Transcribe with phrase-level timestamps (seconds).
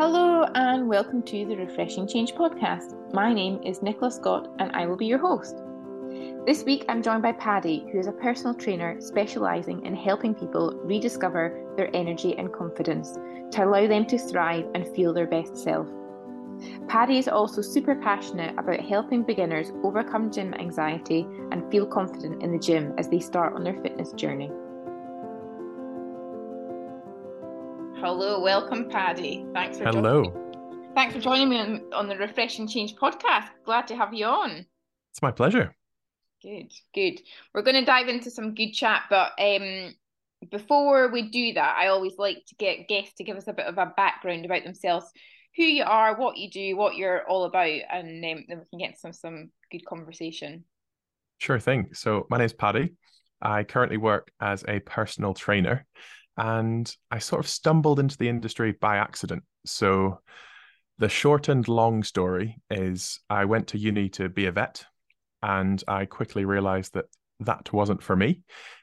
[0.00, 2.96] Hello, and welcome to the Refreshing Change podcast.
[3.12, 5.62] My name is Nicola Scott, and I will be your host.
[6.46, 10.72] This week, I'm joined by Paddy, who is a personal trainer specialising in helping people
[10.84, 13.18] rediscover their energy and confidence
[13.50, 15.86] to allow them to thrive and feel their best self.
[16.88, 22.52] Paddy is also super passionate about helping beginners overcome gym anxiety and feel confident in
[22.52, 24.50] the gym as they start on their fitness journey.
[28.02, 29.44] Hello, welcome, Paddy.
[29.52, 30.24] Thanks for hello.
[30.24, 30.94] Joining.
[30.94, 33.48] Thanks for joining me on, on the Refreshing Change podcast.
[33.66, 34.64] Glad to have you on.
[35.12, 35.76] It's my pleasure.
[36.42, 37.20] Good, good.
[37.52, 39.94] We're going to dive into some good chat, but um,
[40.50, 43.66] before we do that, I always like to get guests to give us a bit
[43.66, 45.04] of a background about themselves,
[45.58, 48.78] who you are, what you do, what you're all about, and um, then we can
[48.78, 50.64] get some some good conversation.
[51.36, 51.90] Sure thing.
[51.92, 52.94] So my name is Paddy.
[53.42, 55.86] I currently work as a personal trainer
[56.36, 59.42] and I sort of stumbled into the industry by accident.
[59.66, 60.20] So
[60.98, 64.84] the short and long story is I went to uni to be a vet
[65.42, 67.06] and I quickly realized that
[67.40, 68.42] that wasn't for me.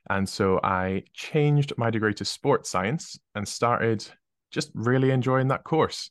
[0.09, 4.05] And so I changed my degree to sports science and started
[4.51, 6.09] just really enjoying that course.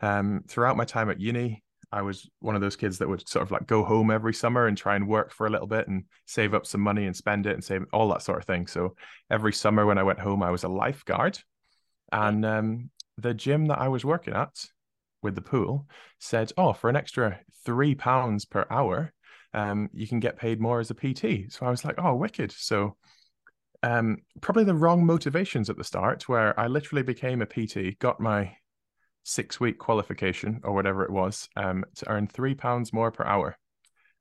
[0.00, 3.42] Um, throughout my time at uni, I was one of those kids that would sort
[3.42, 6.04] of like go home every summer and try and work for a little bit and
[6.26, 8.66] save up some money and spend it and save all that sort of thing.
[8.66, 8.94] So
[9.30, 11.38] every summer when I went home, I was a lifeguard.
[12.12, 14.54] And um, the gym that I was working at
[15.22, 15.86] with the pool
[16.18, 19.12] said, oh, for an extra three pounds per hour,
[19.54, 21.50] um, you can get paid more as a PT.
[21.50, 22.52] So I was like, oh, wicked.
[22.52, 22.96] So
[23.82, 28.20] um, probably the wrong motivations at the start, where I literally became a PT, got
[28.20, 28.56] my
[29.28, 33.56] six week qualification or whatever it was um, to earn three pounds more per hour.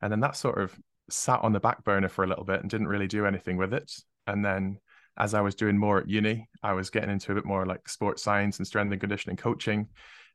[0.02, 0.78] And then that sort of
[1.10, 3.74] sat on the back burner for a little bit and didn't really do anything with
[3.74, 3.92] it.
[4.28, 4.80] And then
[5.18, 7.88] as I was doing more at uni, I was getting into a bit more like
[7.88, 9.88] sports science and strength and conditioning coaching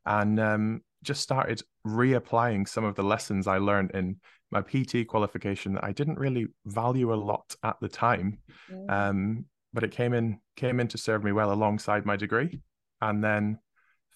[0.06, 4.16] and um, just started reapplying some of the lessons I learned in
[4.50, 8.38] my PT qualification that I didn't really value a lot at the time.
[8.70, 8.90] Mm.
[8.90, 9.44] Um,
[9.74, 12.60] but it came in came in to serve me well alongside my degree.
[13.00, 13.58] And then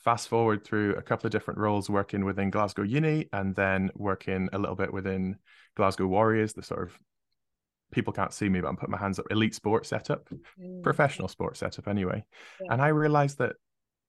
[0.06, 4.49] fast forward through a couple of different roles working within Glasgow Uni and then working
[4.53, 5.34] a little bit within
[5.75, 6.97] Glasgow Warriors, the sort of
[7.91, 10.28] people can't see me, but I'm putting my hands up, elite sports setup,
[10.62, 10.81] mm.
[10.84, 12.25] professional sports setup anyway.
[12.61, 12.72] Yeah.
[12.72, 13.56] And I realized that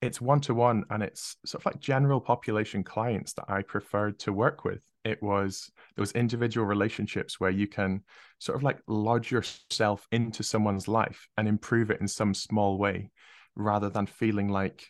[0.00, 4.20] it's one to one and it's sort of like general population clients that I preferred
[4.20, 4.78] to work with.
[5.04, 8.04] It was those individual relationships where you can
[8.38, 13.10] sort of like lodge yourself into someone's life and improve it in some small way
[13.56, 14.88] rather than feeling like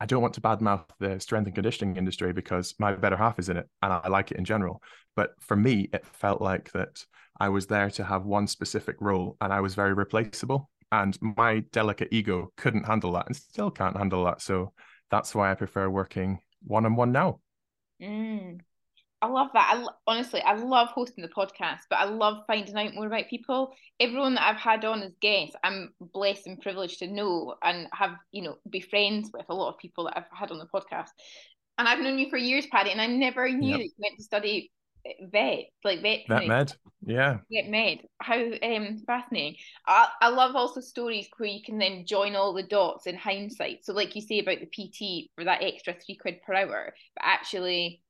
[0.00, 3.50] I don't want to badmouth the strength and conditioning industry because my better half is
[3.50, 4.82] in it and I like it in general.
[5.14, 7.04] But for me, it felt like that
[7.38, 10.70] I was there to have one specific role and I was very replaceable.
[10.90, 14.40] And my delicate ego couldn't handle that and still can't handle that.
[14.40, 14.72] So
[15.10, 17.40] that's why I prefer working one on one now.
[18.00, 18.60] Mm.
[19.22, 19.74] I love that.
[19.76, 23.72] I honestly, I love hosting the podcast, but I love finding out more about people.
[23.98, 28.12] Everyone that I've had on as guests, I'm blessed and privileged to know and have,
[28.32, 31.10] you know, be friends with a lot of people that I've had on the podcast.
[31.76, 33.78] And I've known you for years, Paddy, and I never knew yep.
[33.78, 34.70] that you went to study
[35.04, 36.20] eh, vet, like vet.
[36.26, 36.72] Vet med,
[37.06, 37.38] yeah.
[37.52, 37.98] Vet med.
[38.22, 39.56] How um fascinating.
[39.86, 43.84] I, I love also stories where you can then join all the dots in hindsight.
[43.84, 47.24] So, like you say about the PT for that extra three quid per hour, but
[47.24, 48.02] actually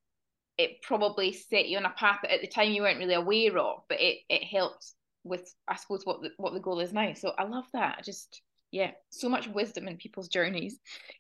[0.58, 3.56] it probably set you on a path that at the time you weren't really aware
[3.58, 4.92] of, but it it helped
[5.24, 7.12] with I suppose what the what the goal is now.
[7.14, 7.96] So I love that.
[7.98, 10.78] I just yeah, so much wisdom in people's journeys.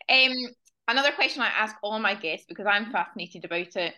[0.08, 0.32] Um,
[0.88, 3.94] another question I ask all my guests because I'm fascinated about it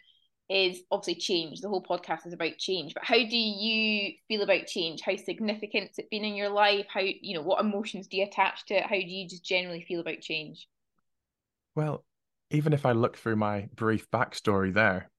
[0.48, 1.60] is obviously change.
[1.60, 5.00] The whole podcast is about change, but how do you feel about change?
[5.00, 6.87] How significant has it been in your life?
[6.88, 8.84] How you know what emotions do you attach to it?
[8.84, 10.69] How do you just generally feel about change?
[11.75, 12.04] Well,
[12.50, 15.10] even if I look through my brief backstory there,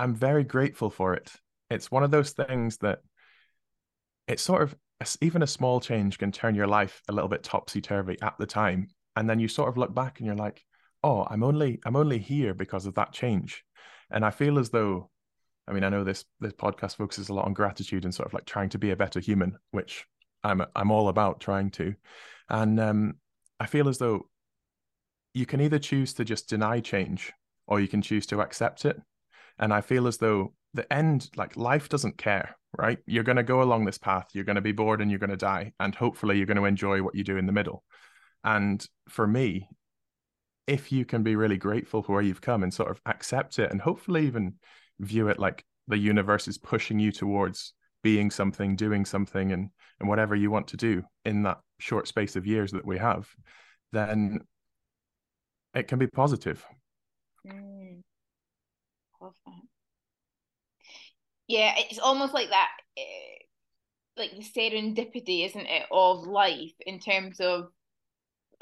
[0.00, 1.30] I'm very grateful for it.
[1.68, 3.00] It's one of those things that
[4.26, 4.74] it's sort of
[5.20, 8.46] even a small change can turn your life a little bit topsy turvy at the
[8.46, 10.64] time, and then you sort of look back and you're like,
[11.04, 13.62] "Oh, I'm only I'm only here because of that change,"
[14.10, 15.10] and I feel as though,
[15.68, 18.32] I mean, I know this this podcast focuses a lot on gratitude and sort of
[18.32, 20.06] like trying to be a better human, which
[20.42, 21.94] I'm I'm all about trying to,
[22.48, 23.14] and um,
[23.60, 24.30] I feel as though
[25.34, 27.34] you can either choose to just deny change
[27.66, 28.98] or you can choose to accept it
[29.58, 32.98] and I feel as though the end, like life doesn't care, right?
[33.06, 35.30] You're going to go along this path, you're going to be bored and you're going
[35.30, 35.72] to die.
[35.80, 37.84] And hopefully you're going to enjoy what you do in the middle.
[38.44, 39.68] And for me,
[40.66, 43.70] if you can be really grateful for where you've come and sort of accept it
[43.70, 44.54] and hopefully even
[45.00, 50.08] view it like the universe is pushing you towards being something, doing something, and and
[50.08, 53.28] whatever you want to do in that short space of years that we have,
[53.92, 54.40] then
[55.74, 56.64] it can be positive.
[57.46, 57.69] Mm.
[59.20, 59.62] Love that.
[61.48, 63.42] Yeah, it's almost like that, uh,
[64.16, 67.70] like the serendipity, isn't it, of life in terms of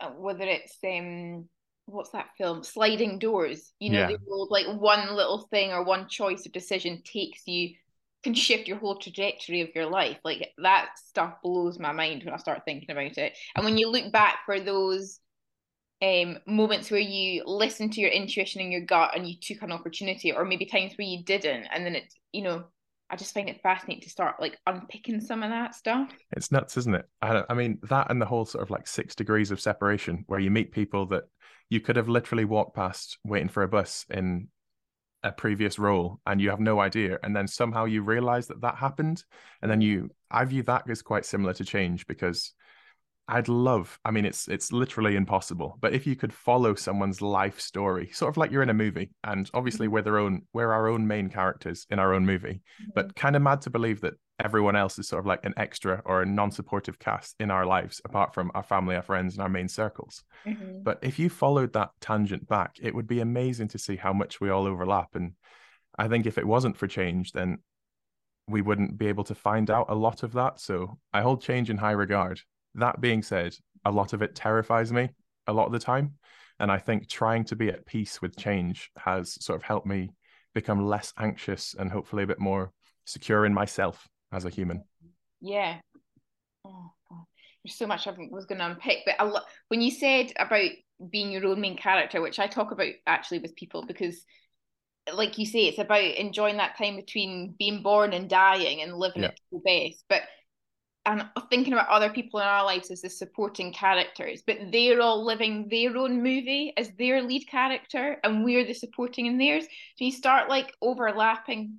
[0.00, 1.48] uh, whether it's um
[1.86, 4.16] what's that film sliding doors you know yeah.
[4.30, 7.74] old, like one little thing or one choice or decision takes you
[8.22, 12.34] can shift your whole trajectory of your life like that stuff blows my mind when
[12.34, 15.18] i start thinking about it and when you look back for those
[16.02, 19.72] um moments where you listen to your intuition and your gut and you took an
[19.72, 22.64] opportunity or maybe times where you didn't and then it, you know
[23.10, 26.10] I just find it fascinating to start like unpicking some of that stuff.
[26.32, 27.06] It's nuts, isn't it?
[27.22, 30.40] I, I, mean, that and the whole sort of like six degrees of separation where
[30.40, 31.24] you meet people that
[31.70, 34.48] you could have literally walked past waiting for a bus in
[35.22, 37.18] a previous role and you have no idea.
[37.22, 39.24] And then somehow you realize that that happened.
[39.62, 42.52] And then you, I view that as quite similar to change because
[43.30, 47.60] I'd love, I mean, it's it's literally impossible, but if you could follow someone's life
[47.60, 49.94] story, sort of like you're in a movie, and obviously mm-hmm.
[49.94, 52.90] we're their own, we're our own main characters in our own movie, mm-hmm.
[52.94, 56.00] but kind of mad to believe that everyone else is sort of like an extra
[56.06, 59.48] or a non-supportive cast in our lives, apart from our family, our friends, and our
[59.48, 60.24] main circles.
[60.46, 60.82] Mm-hmm.
[60.82, 64.40] But if you followed that tangent back, it would be amazing to see how much
[64.40, 65.14] we all overlap.
[65.14, 65.32] And
[65.98, 67.58] I think if it wasn't for change, then
[68.46, 70.60] we wouldn't be able to find out a lot of that.
[70.60, 72.40] So I hold change in high regard
[72.78, 73.54] that being said,
[73.84, 75.10] a lot of it terrifies me
[75.46, 76.14] a lot of the time.
[76.60, 80.10] And I think trying to be at peace with change has sort of helped me
[80.54, 82.72] become less anxious and hopefully a bit more
[83.04, 84.82] secure in myself as a human.
[85.40, 85.78] Yeah.
[86.64, 87.24] Oh, God.
[87.64, 90.70] There's so much I was going to unpick, but lo- when you said about
[91.10, 94.24] being your own main character, which I talk about actually with people because
[95.14, 99.22] like you say, it's about enjoying that time between being born and dying and living
[99.22, 99.28] yeah.
[99.28, 100.04] it to the best.
[100.08, 100.22] But
[101.06, 105.24] and thinking about other people in our lives as the supporting characters, but they're all
[105.24, 109.64] living their own movie as their lead character, and we're the supporting in theirs.
[109.64, 111.78] So you start like overlapping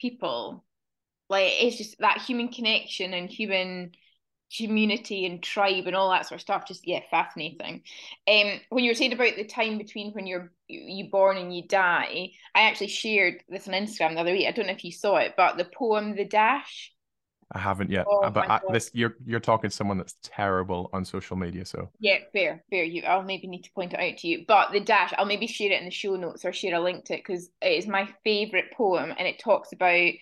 [0.00, 0.64] people.
[1.28, 3.92] Like it's just that human connection and human
[4.56, 6.66] community and tribe and all that sort of stuff.
[6.66, 7.82] Just yeah, fascinating.
[8.28, 11.66] Um, when you were saying about the time between when you're you born and you
[11.66, 14.46] die, I actually shared this on Instagram the other week.
[14.46, 16.92] I don't know if you saw it, but the poem "The Dash."
[17.54, 21.04] I haven't yet, oh, but I, this you're you're talking to someone that's terrible on
[21.04, 21.66] social media.
[21.66, 22.84] So yeah, fair, fair.
[22.84, 24.44] You, I'll maybe need to point it out to you.
[24.48, 27.04] But the dash, I'll maybe share it in the show notes or share a link
[27.06, 30.12] to it because it is my favorite poem, and it talks about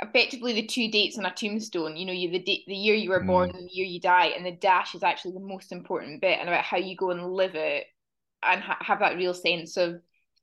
[0.00, 1.96] effectively the two dates on a tombstone.
[1.96, 3.58] You know, you the date, the year you were born, mm.
[3.58, 6.48] and the year you die, and the dash is actually the most important bit, and
[6.48, 7.86] about how you go and live it,
[8.42, 10.00] and ha- have that real sense of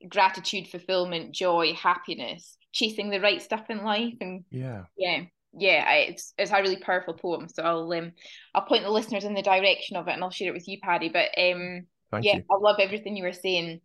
[0.08, 6.34] gratitude, fulfillment, joy, happiness, chasing the right stuff in life, and yeah, yeah yeah, it's
[6.38, 7.48] it's a really powerful poem.
[7.50, 8.14] So I'll um
[8.56, 10.80] I'll point the listeners in the direction of it, and I'll share it with you,
[10.82, 11.10] Paddy.
[11.10, 12.44] But um, Thank yeah, you.
[12.50, 13.82] I love everything you were saying,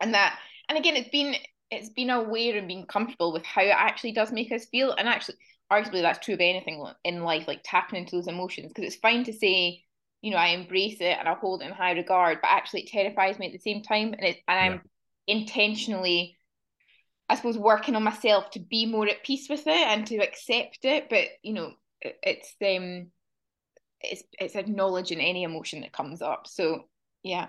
[0.00, 0.38] and that,
[0.68, 1.34] and again, it's been
[1.70, 5.08] it's been aware and being comfortable with how it actually does make us feel, and
[5.08, 5.36] actually,
[5.72, 9.24] arguably, that's true of anything in life, like tapping into those emotions, because it's fine
[9.24, 9.82] to say,
[10.20, 12.88] you know, I embrace it and I hold it in high regard, but actually, it
[12.88, 14.80] terrifies me at the same time, and it and I'm
[15.26, 16.36] intentionally
[17.28, 20.84] I suppose working on myself to be more at peace with it and to accept
[20.84, 21.08] it.
[21.08, 23.08] But you know, it's um,
[24.00, 26.46] it's it's acknowledging any emotion that comes up.
[26.46, 26.84] So
[27.22, 27.48] yeah.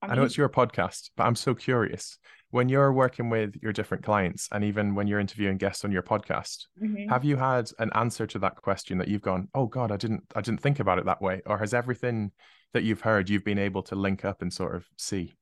[0.00, 2.18] I, I know it's your podcast, but I'm so curious.
[2.50, 6.02] When you're working with your different clients, and even when you're interviewing guests on your
[6.02, 7.08] podcast, mm-hmm.
[7.08, 10.22] have you had an answer to that question that you've gone, "Oh God, I didn't,
[10.34, 12.30] I didn't think about it that way," or has everything
[12.72, 15.34] that you've heard you've been able to link up and sort of see?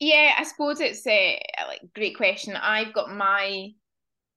[0.00, 2.54] Yeah, I suppose it's a like great question.
[2.54, 3.70] I've got my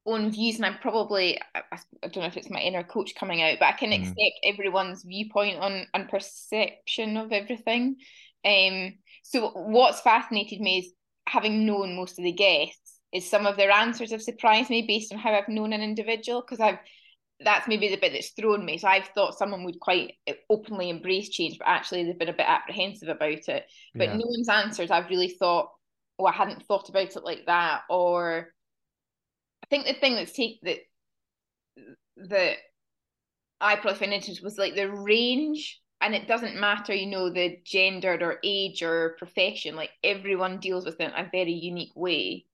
[0.06, 3.42] own views, and I'm probably I, I, don't know if it's my inner coach coming
[3.42, 4.00] out, but I can mm.
[4.00, 7.98] accept everyone's viewpoint on and perception of everything.
[8.44, 10.94] Um, so what's fascinated me is
[11.28, 15.14] having known most of the guests is some of their answers have surprised me based
[15.14, 16.80] on how I've known an individual because I've
[17.44, 18.78] that's maybe the bit that's thrown me.
[18.78, 20.14] So I've thought someone would quite
[20.50, 23.66] openly embrace change, but actually they've been a bit apprehensive about it.
[23.96, 24.18] But yeah.
[24.18, 25.70] no one's answers, I've really thought,
[26.20, 27.82] oh, I hadn't thought about it like that.
[27.90, 28.54] Or
[29.64, 30.80] I think the thing that's take that
[32.30, 32.58] that
[33.60, 35.80] I probably found interesting was like the range.
[36.04, 40.84] And it doesn't matter, you know, the gendered or age or profession, like everyone deals
[40.84, 42.46] with it in a very unique way.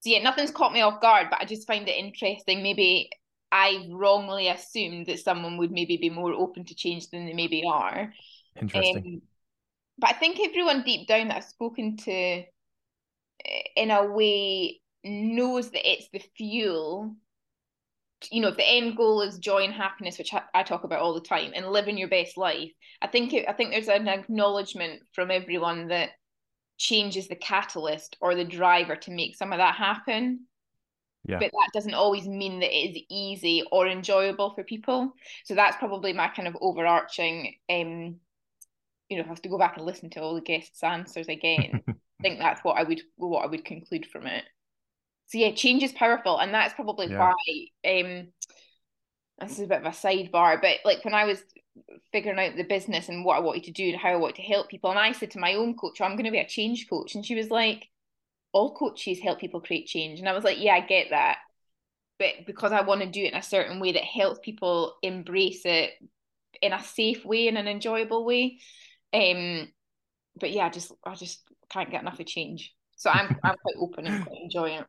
[0.00, 2.64] So yeah, nothing's caught me off guard, but I just find it interesting.
[2.64, 3.10] Maybe
[3.52, 7.64] I wrongly assumed that someone would maybe be more open to change than they maybe
[7.66, 8.12] are.
[8.60, 9.22] Interesting.
[9.22, 9.22] Um,
[9.98, 12.44] but I think everyone deep down that I've spoken to eh,
[13.76, 17.14] in a way knows that it's the fuel.
[18.30, 21.14] You know, if the end goal is joy and happiness, which I, talk about all
[21.14, 25.02] the time, and living your best life, I think it, I think there's an acknowledgement
[25.12, 26.10] from everyone that
[26.76, 30.46] change is the catalyst or the driver to make some of that happen.
[31.28, 31.38] Yeah.
[31.38, 35.12] But that doesn't always mean that it is easy or enjoyable for people.
[35.44, 38.16] So that's probably my kind of overarching um
[39.10, 41.82] you know, have to go back and listen to all the guests' answers again.
[41.88, 44.44] I think that's what I would what I would conclude from it.
[45.26, 47.18] So yeah, change is powerful, and that's probably yeah.
[47.18, 47.34] why
[47.84, 48.28] um
[49.40, 51.42] this is a bit of a sidebar, but like when I was
[52.12, 54.42] figuring out the business and what I wanted to do and how I wanted to
[54.42, 56.46] help people, and I said to my own coach, oh, I'm going to be a
[56.46, 57.88] change coach, and she was like,
[58.52, 61.38] all coaches help people create change, and I was like, yeah, I get that,
[62.18, 65.62] but because I want to do it in a certain way that helps people embrace
[65.64, 65.92] it
[66.60, 68.58] in a safe way and an enjoyable way,
[69.12, 69.68] um,
[70.38, 73.76] but yeah, I just I just can't get enough of change, so I'm I'm quite
[73.78, 74.86] open and quite enjoying it.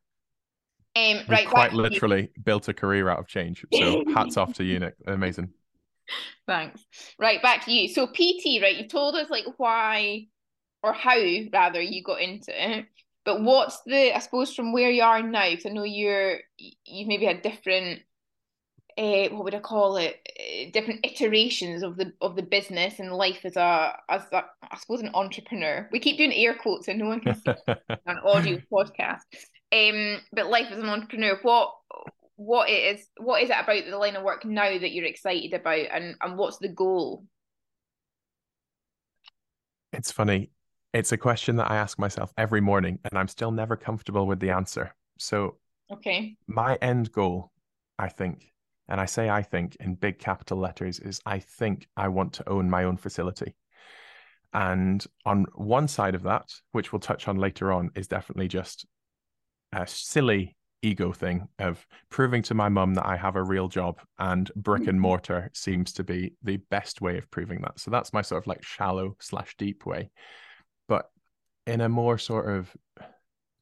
[0.93, 2.43] Um, right, quite literally you.
[2.43, 3.65] built a career out of change.
[3.73, 4.95] So hats off to you, Nick.
[5.07, 5.49] Amazing.
[6.47, 6.81] Thanks.
[7.17, 7.87] Right, back to you.
[7.87, 8.75] So PT, right?
[8.75, 10.27] You've told us like why
[10.83, 11.17] or how
[11.53, 12.85] rather you got into it.
[13.23, 15.49] But what's the I suppose from where you are now?
[15.49, 18.01] Because I know you're you've maybe had different
[18.97, 20.19] uh, what would I call it?
[20.39, 24.77] Uh, different iterations of the of the business and life as a as a, I
[24.77, 25.87] suppose an entrepreneur.
[25.91, 29.21] We keep doing air quotes and no one can see an audio podcast.
[29.73, 31.73] Um, but life as an entrepreneur, what
[32.35, 35.53] what it is, what is it about the line of work now that you're excited
[35.53, 37.25] about, and and what's the goal?
[39.93, 40.51] It's funny.
[40.93, 44.39] It's a question that I ask myself every morning, and I'm still never comfortable with
[44.39, 44.93] the answer.
[45.17, 45.57] So,
[45.91, 47.51] okay, my end goal,
[47.97, 48.51] I think,
[48.89, 52.49] and I say I think in big capital letters, is I think I want to
[52.49, 53.55] own my own facility.
[54.53, 58.85] And on one side of that, which we'll touch on later on, is definitely just
[59.71, 63.99] a silly ego thing of proving to my mum that I have a real job
[64.19, 67.79] and brick and mortar seems to be the best way of proving that.
[67.79, 70.09] So that's my sort of like shallow slash deep way.
[71.67, 72.75] In a more sort of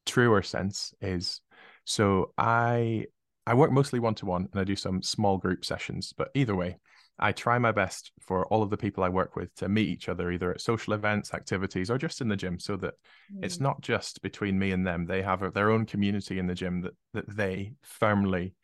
[0.06, 1.40] truer sense is
[1.84, 3.06] so I
[3.46, 6.54] I work mostly one to one and I do some small group sessions, but either
[6.54, 6.78] way,
[7.18, 10.08] I try my best for all of the people I work with to meet each
[10.08, 12.94] other either at social events, activities, or just in the gym, so that
[13.32, 13.44] mm.
[13.44, 15.04] it's not just between me and them.
[15.04, 18.54] They have a, their own community in the gym that that they firmly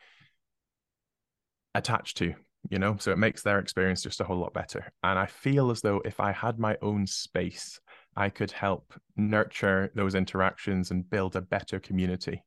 [1.75, 2.35] attach to,
[2.71, 2.97] you know.
[2.99, 4.91] So it makes their experience just a whole lot better.
[5.03, 7.81] And I feel as though if I had my own space,
[8.17, 12.43] I could help nurture those interactions and build a better community.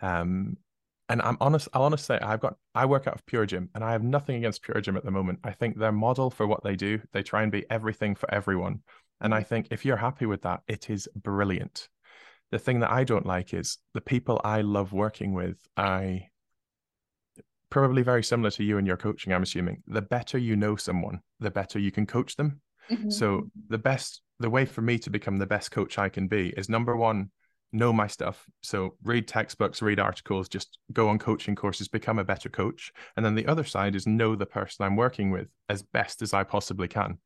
[0.00, 0.56] Um,
[1.08, 3.84] and I'm honest, I'll honestly say I've got I work out of Pure Gym and
[3.84, 5.40] I have nothing against Pure Gym at the moment.
[5.44, 8.80] I think their model for what they do, they try and be everything for everyone.
[9.20, 9.48] And I mm-hmm.
[9.48, 11.88] think if you're happy with that, it is brilliant.
[12.50, 16.28] The thing that I don't like is the people I love working with, I
[17.70, 19.82] probably very similar to you and your coaching, I'm assuming.
[19.86, 22.60] The better you know someone, the better you can coach them.
[22.90, 23.10] Mm-hmm.
[23.10, 26.48] So the best the way for me to become the best coach I can be
[26.56, 27.30] is number one,
[27.72, 28.44] know my stuff.
[28.62, 32.92] So read textbooks, read articles, just go on coaching courses, become a better coach.
[33.16, 36.34] And then the other side is know the person I'm working with as best as
[36.34, 37.18] I possibly can.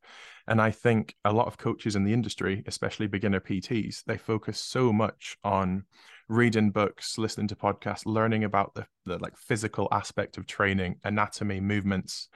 [0.46, 4.60] And I think a lot of coaches in the industry, especially beginner PTs, they focus
[4.60, 5.84] so much on
[6.28, 11.60] reading books, listening to podcasts, learning about the, the like physical aspect of training, anatomy,
[11.60, 12.28] movements,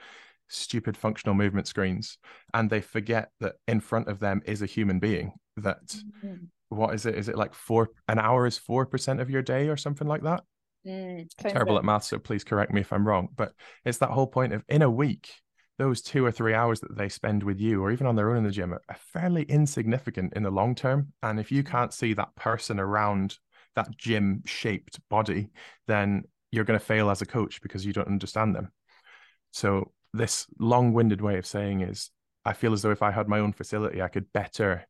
[0.51, 2.17] stupid functional movement screens.
[2.53, 6.95] And they forget that in front of them is a human being that mm-hmm what
[6.95, 7.15] is it?
[7.15, 7.89] Is it like four?
[8.07, 10.43] An hour is four percent of your day or something like that.
[10.87, 13.27] Mm, Terrible at math, so please correct me if I'm wrong.
[13.35, 13.51] But
[13.85, 15.29] it's that whole point of in a week,
[15.77, 18.37] those two or three hours that they spend with you, or even on their own
[18.37, 18.81] in the gym, are
[19.11, 21.11] fairly insignificant in the long term.
[21.21, 23.37] And if you can't see that person around
[23.75, 25.49] that gym shaped body,
[25.87, 28.71] then you're going to fail as a coach because you don't understand them.
[29.51, 32.09] So, this long winded way of saying is
[32.45, 34.85] I feel as though if I had my own facility, I could better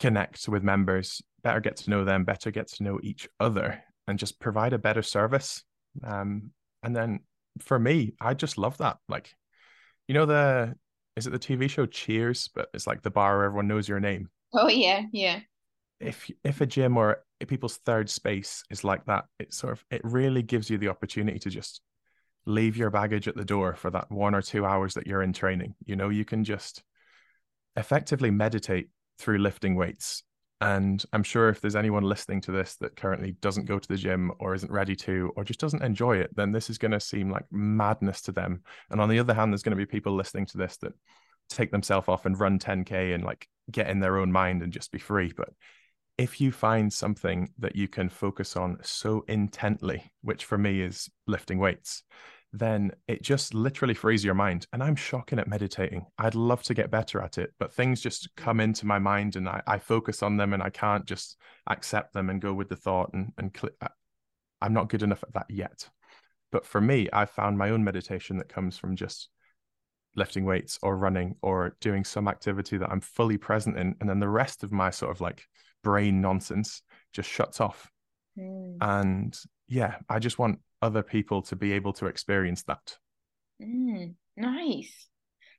[0.00, 4.18] connect with members, better get to know them, better get to know each other, and
[4.18, 5.62] just provide a better service.
[6.02, 6.50] Um,
[6.82, 7.20] and then
[7.60, 8.98] for me, I just love that.
[9.08, 9.34] Like,
[10.08, 10.74] you know, the
[11.16, 12.48] is it the TV show Cheers?
[12.54, 14.28] But it's like the bar where everyone knows your name.
[14.52, 15.40] Oh yeah, yeah.
[16.00, 20.00] If if a gym or people's third space is like that, it sort of it
[20.04, 21.80] really gives you the opportunity to just
[22.46, 25.32] leave your baggage at the door for that one or two hours that you're in
[25.32, 25.74] training.
[25.84, 26.82] You know, you can just
[27.76, 30.22] effectively meditate through lifting weights.
[30.60, 33.96] And I'm sure if there's anyone listening to this that currently doesn't go to the
[33.96, 37.00] gym or isn't ready to, or just doesn't enjoy it, then this is going to
[37.00, 38.62] seem like madness to them.
[38.90, 40.92] And on the other hand, there's going to be people listening to this that
[41.48, 44.92] take themselves off and run 10K and like get in their own mind and just
[44.92, 45.32] be free.
[45.36, 45.50] But
[46.16, 51.10] if you find something that you can focus on so intently, which for me is
[51.26, 52.04] lifting weights,
[52.54, 54.66] then it just literally frees your mind.
[54.72, 56.06] And I'm shocking at meditating.
[56.18, 59.48] I'd love to get better at it, but things just come into my mind and
[59.48, 62.76] I, I focus on them and I can't just accept them and go with the
[62.76, 63.74] thought and, and cl-
[64.62, 65.90] I'm not good enough at that yet.
[66.52, 69.28] But for me, I found my own meditation that comes from just
[70.14, 73.96] lifting weights or running or doing some activity that I'm fully present in.
[74.00, 75.42] And then the rest of my sort of like
[75.82, 76.82] brain nonsense
[77.12, 77.90] just shuts off.
[78.38, 78.76] Mm.
[78.80, 82.96] And yeah, I just want other people to be able to experience that.
[83.60, 85.08] Mm, nice.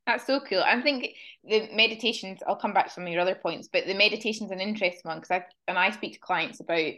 [0.05, 0.61] That's so cool.
[0.63, 1.09] I think
[1.43, 4.61] the meditations, I'll come back to some of your other points, but the meditation's an
[4.61, 6.93] interesting one because I and I speak to clients about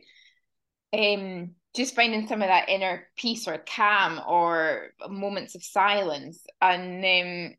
[0.93, 6.45] um just finding some of that inner peace or calm or moments of silence.
[6.61, 7.55] And um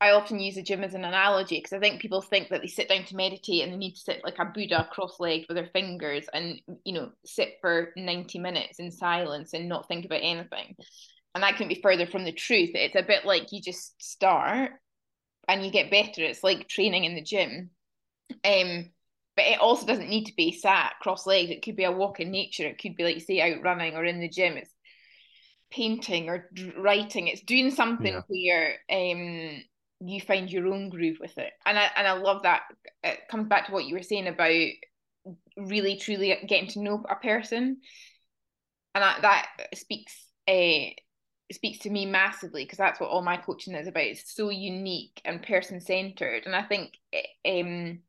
[0.00, 2.68] I often use the gym as an analogy because I think people think that they
[2.68, 5.66] sit down to meditate and they need to sit like a Buddha cross-legged with their
[5.66, 10.74] fingers and you know sit for 90 minutes in silence and not think about anything.
[11.34, 12.70] And that can't be further from the truth.
[12.74, 14.72] It's a bit like you just start
[15.46, 16.22] and you get better.
[16.22, 17.70] It's like training in the gym.
[18.44, 18.90] Um,
[19.36, 21.50] but it also doesn't need to be sat cross-legged.
[21.50, 22.66] It could be a walk in nature.
[22.66, 24.56] It could be like say out running or in the gym.
[24.56, 24.74] It's
[25.70, 27.28] painting or writing.
[27.28, 28.22] It's doing something yeah.
[28.26, 29.62] where um
[30.00, 31.52] you find your own groove with it.
[31.66, 32.62] And I and I love that.
[33.02, 34.50] It comes back to what you were saying about
[35.56, 37.78] really truly getting to know a person.
[38.94, 40.14] And I, that speaks
[40.48, 40.90] uh,
[41.52, 44.04] speaks to me massively because that's what all my coaching is about.
[44.04, 46.96] It's so unique and person centered and I think
[47.46, 48.00] um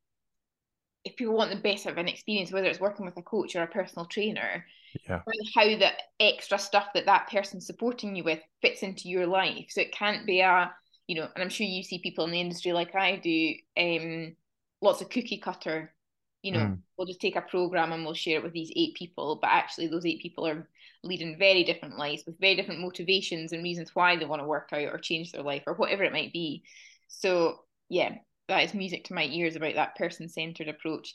[1.03, 3.63] if people want the best of an experience whether it's working with a coach or
[3.63, 4.63] a personal trainer
[5.07, 5.21] yeah.
[5.55, 9.67] how the extra stuff that that person's supporting you with fits into your life.
[9.69, 10.71] So it can't be a
[11.11, 14.33] you know, and I'm sure you see people in the industry like I do, um,
[14.79, 15.93] lots of cookie cutter.
[16.41, 16.77] You know, mm.
[16.95, 19.87] we'll just take a program and we'll share it with these eight people, but actually
[19.87, 20.69] those eight people are
[21.03, 24.69] leading very different lives with very different motivations and reasons why they want to work
[24.71, 26.63] out or change their life or whatever it might be.
[27.09, 28.15] So yeah,
[28.47, 31.13] that is music to my ears about that person-centered approach.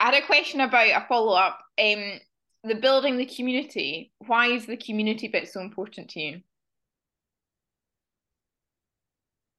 [0.00, 1.60] I had a question about a follow-up.
[1.80, 2.18] Um,
[2.64, 4.10] the building the community.
[4.26, 6.40] Why is the community bit so important to you?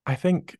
[0.07, 0.57] I think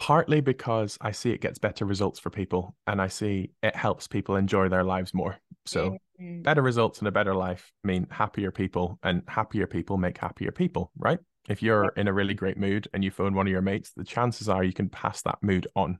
[0.00, 4.08] partly because I see it gets better results for people and I see it helps
[4.08, 5.36] people enjoy their lives more.
[5.66, 6.42] So mm-hmm.
[6.42, 10.90] better results and a better life mean happier people and happier people make happier people,
[10.96, 11.18] right?
[11.50, 14.04] If you're in a really great mood and you phone one of your mates, the
[14.04, 15.98] chances are you can pass that mood on.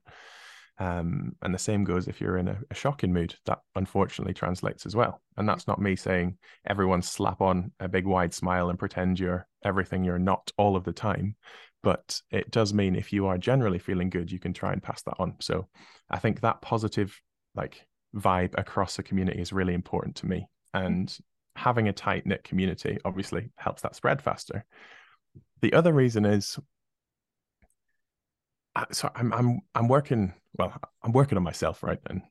[0.78, 4.86] Um, and the same goes if you're in a, a, shocking mood, that unfortunately translates
[4.86, 5.22] as well.
[5.36, 9.46] And that's not me saying everyone slap on a big wide smile and pretend you're
[9.64, 11.36] everything you're not all of the time
[11.84, 15.02] but it does mean if you are generally feeling good you can try and pass
[15.02, 15.36] that on.
[15.40, 15.68] So
[16.10, 17.20] i think that positive
[17.54, 21.16] like vibe across a community is really important to me and
[21.56, 24.64] having a tight knit community obviously helps that spread faster.
[25.62, 26.58] The other reason is
[28.90, 32.22] so i'm i'm i'm working well i'm working on myself right and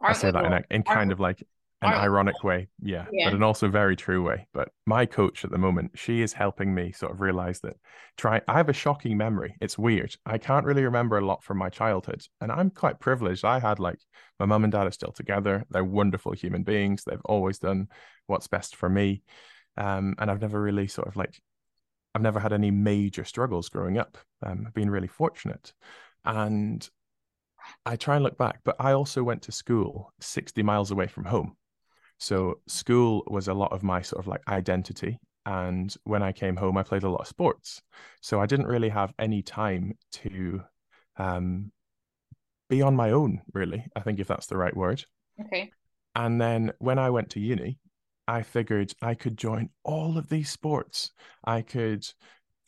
[0.00, 1.42] i say that in, in kind of like
[1.82, 4.46] an ironic way yeah, yeah, but an also very true way.
[4.54, 7.76] But my coach at the moment she is helping me sort of realize that
[8.16, 9.56] try i have a shocking memory.
[9.60, 10.16] It's weird.
[10.24, 13.44] I can't really remember a lot from my childhood and i'm quite privileged.
[13.44, 13.98] I had like
[14.38, 15.64] my mum and dad are still together.
[15.70, 17.04] They're wonderful human beings.
[17.04, 17.88] They've always done
[18.26, 19.22] what's best for me
[19.76, 21.40] um, and i've never really sort of like
[22.14, 24.18] i've never had any major struggles growing up.
[24.44, 25.72] Um, i've been really fortunate.
[26.24, 26.88] And
[27.84, 31.24] I try and look back, but I also went to school 60 miles away from
[31.24, 31.56] home.
[32.18, 35.18] So school was a lot of my sort of like identity.
[35.44, 37.82] And when I came home, I played a lot of sports.
[38.20, 40.62] So I didn't really have any time to
[41.16, 41.72] um,
[42.68, 43.84] be on my own, really.
[43.96, 45.04] I think if that's the right word.
[45.40, 45.72] Okay.
[46.14, 47.78] And then when I went to uni,
[48.28, 51.10] I figured I could join all of these sports.
[51.44, 52.06] I could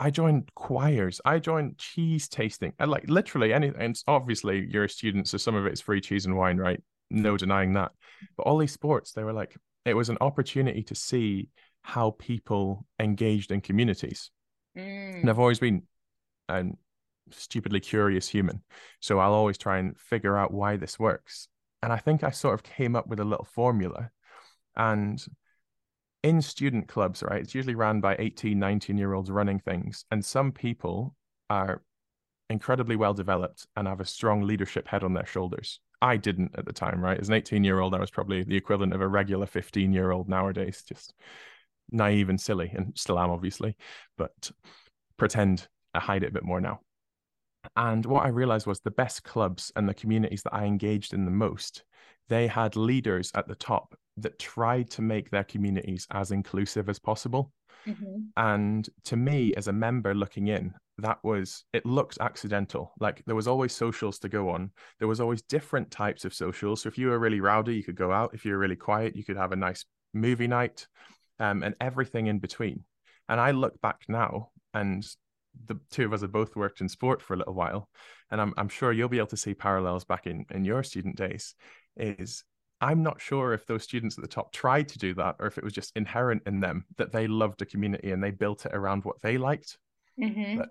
[0.00, 1.20] I joined choirs.
[1.24, 2.72] I joined cheese tasting.
[2.78, 3.80] And like literally anything.
[3.80, 6.82] And obviously you're a student, so some of it is free cheese and wine, right?
[7.10, 7.92] No denying that.
[8.36, 11.48] But all these sports, they were like, it was an opportunity to see
[11.82, 14.30] how people engaged in communities.
[14.76, 15.20] Mm.
[15.20, 15.82] And I've always been
[16.48, 16.64] a
[17.30, 18.62] stupidly curious human.
[19.00, 21.48] So I'll always try and figure out why this works.
[21.82, 24.10] And I think I sort of came up with a little formula.
[24.76, 25.22] And
[26.22, 30.04] in student clubs, right, it's usually ran by 18, 19 year olds running things.
[30.10, 31.14] And some people
[31.50, 31.82] are
[32.48, 35.80] incredibly well developed and have a strong leadership head on their shoulders.
[36.04, 37.18] I didn't at the time, right?
[37.18, 40.10] As an 18 year old, I was probably the equivalent of a regular 15 year
[40.10, 41.14] old nowadays, just
[41.90, 43.74] naive and silly, and still am, obviously,
[44.18, 44.50] but
[45.16, 46.80] pretend I hide it a bit more now.
[47.74, 51.24] And what I realized was the best clubs and the communities that I engaged in
[51.24, 51.84] the most,
[52.28, 56.98] they had leaders at the top that tried to make their communities as inclusive as
[56.98, 57.50] possible.
[57.86, 58.18] Mm-hmm.
[58.36, 62.92] And to me, as a member looking in, that was it looked accidental.
[63.00, 64.70] Like there was always socials to go on.
[64.98, 66.82] There was always different types of socials.
[66.82, 68.34] So if you were really rowdy you could go out.
[68.34, 70.86] If you were really quiet you could have a nice movie night
[71.40, 72.84] um, and everything in between.
[73.28, 75.04] And i look back now and
[75.66, 77.88] the two of us have both worked in sport for a little while
[78.30, 81.16] and i'm, I'm sure you'll be able to see parallels back in in your student
[81.16, 81.54] days
[81.96, 82.44] is
[82.80, 85.56] i'm not sure if those students at the top tried to do that or if
[85.56, 88.74] it was just inherent in them that they loved a community and they built it
[88.74, 89.78] around what they liked.
[90.20, 90.58] Mm-hmm.
[90.58, 90.68] but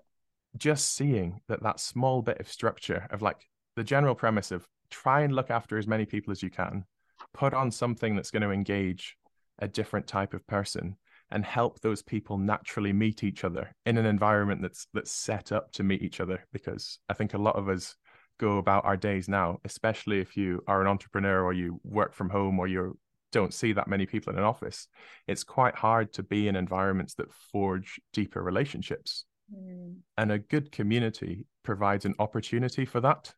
[0.56, 5.22] just seeing that that small bit of structure of like the general premise of try
[5.22, 6.84] and look after as many people as you can
[7.32, 9.16] put on something that's going to engage
[9.58, 10.96] a different type of person
[11.30, 15.72] and help those people naturally meet each other in an environment that's that's set up
[15.72, 16.44] to meet each other.
[16.52, 17.96] Because i think a lot of us
[18.38, 22.28] go about our days now especially if you are an entrepreneur or you work from
[22.28, 22.98] home or you
[23.30, 24.88] don't see that many people in an office
[25.28, 29.96] it's quite hard to be in environments that forge deeper relationships Mm.
[30.18, 33.32] And a good community provides an opportunity for that.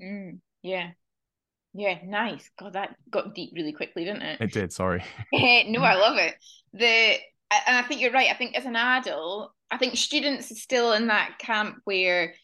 [0.00, 0.40] Mm.
[0.62, 0.90] Yeah.
[1.74, 2.50] Yeah, nice.
[2.58, 4.40] God, that got deep really quickly, didn't it?
[4.40, 5.02] It did, sorry.
[5.32, 6.34] no, I love it.
[6.74, 7.16] The
[7.66, 8.30] and I think you're right.
[8.30, 12.34] I think as an adult, I think students are still in that camp where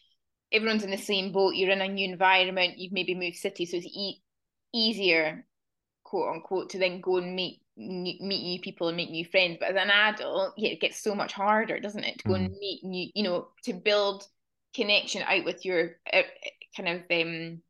[0.51, 1.55] everyone's in the same boat.
[1.55, 2.77] You're in a new environment.
[2.77, 4.21] You've maybe moved city, so it's e-
[4.73, 5.45] easier,
[6.03, 9.57] quote unquote, to then go and meet meet new people and make new friends.
[9.59, 12.45] But as an adult, yeah, it gets so much harder, doesn't it, to go mm.
[12.45, 14.27] and meet new, you know, to build
[14.75, 16.21] connection out with your uh,
[16.77, 17.61] kind of um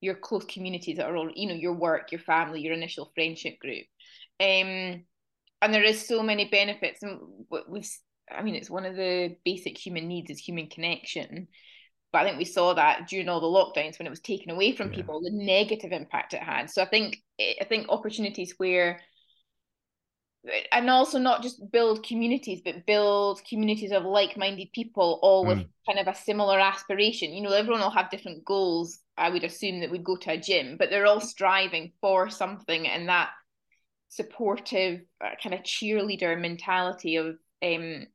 [0.00, 3.58] your close communities that are all, you know, your work, your family, your initial friendship
[3.58, 3.84] group.
[4.38, 5.04] Um,
[5.60, 7.18] and there is so many benefits, and
[7.68, 7.90] we've,
[8.30, 11.48] I mean, it's one of the basic human needs is human connection.
[12.12, 14.72] But I think we saw that during all the lockdowns when it was taken away
[14.72, 14.96] from yeah.
[14.96, 16.70] people, the negative impact it had.
[16.70, 19.00] So I think I think opportunities where
[20.72, 25.68] and also not just build communities but build communities of like-minded people all with mm.
[25.86, 27.32] kind of a similar aspiration.
[27.32, 30.38] You know everyone will have different goals i would assume that we'd go to a
[30.38, 33.30] gym but they're all striving for something and that
[34.08, 38.06] supportive uh, kind of cheerleader mentality of um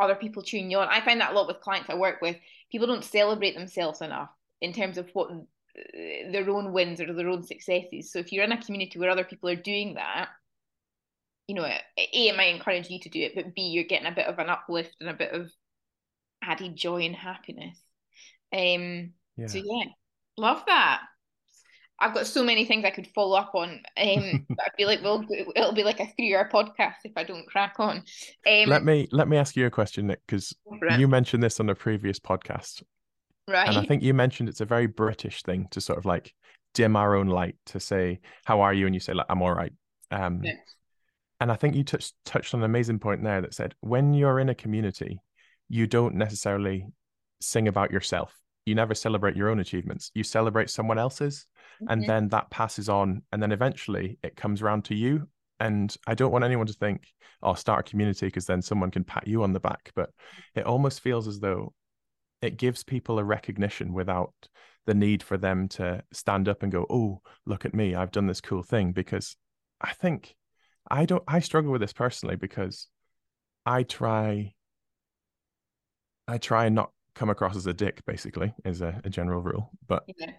[0.00, 0.88] other people cheering you on.
[0.88, 2.36] I find that a lot with clients i work with.
[2.72, 7.28] People don't celebrate themselves enough in terms of what uh, their own wins or their
[7.28, 8.10] own successes.
[8.10, 10.28] So if you're in a community where other people are doing that
[11.50, 14.14] you know, A, it might encourage you to do it, but B, you're getting a
[14.14, 15.50] bit of an uplift and a bit of
[16.40, 17.76] added joy and happiness.
[18.52, 19.48] Um, yeah.
[19.48, 19.86] So, yeah,
[20.36, 21.00] love that.
[21.98, 23.82] I've got so many things I could follow up on.
[23.96, 27.74] Um, I feel like we'll it'll be like a three-hour podcast if I don't crack
[27.80, 28.04] on.
[28.46, 30.54] Um, let me let me ask you a question, Nick, because
[30.96, 32.84] you mentioned this on a previous podcast,
[33.48, 33.66] right?
[33.68, 36.32] And I think you mentioned it's a very British thing to sort of like
[36.74, 39.52] dim our own light to say, "How are you?" and you say, "Like I'm all
[39.52, 39.72] right."
[40.12, 40.52] Um, yeah
[41.40, 44.38] and I think you touched touched on an amazing point there that said when you're
[44.38, 45.20] in a community,
[45.68, 46.86] you don't necessarily
[47.40, 48.34] sing about yourself.
[48.66, 50.10] You never celebrate your own achievements.
[50.14, 51.46] You celebrate someone else's,
[51.82, 51.92] mm-hmm.
[51.92, 55.28] and then that passes on, and then eventually it comes around to you.
[55.58, 57.08] And I don't want anyone to think,
[57.42, 59.92] "Oh, start a community," because then someone can pat you on the back.
[59.94, 60.10] But
[60.54, 61.72] it almost feels as though
[62.42, 64.34] it gives people a recognition without
[64.86, 67.94] the need for them to stand up and go, "Oh, look at me!
[67.94, 69.36] I've done this cool thing." Because
[69.80, 70.34] I think
[70.90, 72.88] I don't I struggle with this personally because
[73.64, 74.54] I try
[76.26, 79.70] I try and not come across as a dick basically is a, a general rule
[79.86, 80.32] but yeah.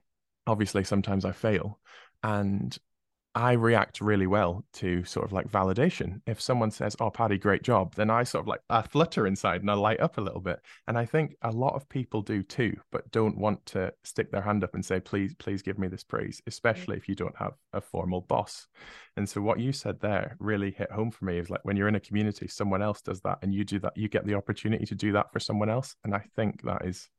[0.47, 1.79] obviously sometimes I fail
[2.23, 2.77] and
[3.33, 6.21] I react really well to sort of like validation.
[6.25, 9.61] If someone says, "Oh, Paddy, great job," then I sort of like I flutter inside
[9.61, 10.59] and I light up a little bit.
[10.87, 14.41] And I think a lot of people do too, but don't want to stick their
[14.41, 17.53] hand up and say, "Please, please give me this praise," especially if you don't have
[17.71, 18.67] a formal boss.
[19.15, 21.37] And so what you said there really hit home for me.
[21.37, 23.95] Is like when you're in a community, someone else does that, and you do that,
[23.95, 25.95] you get the opportunity to do that for someone else.
[26.03, 27.09] And I think that is.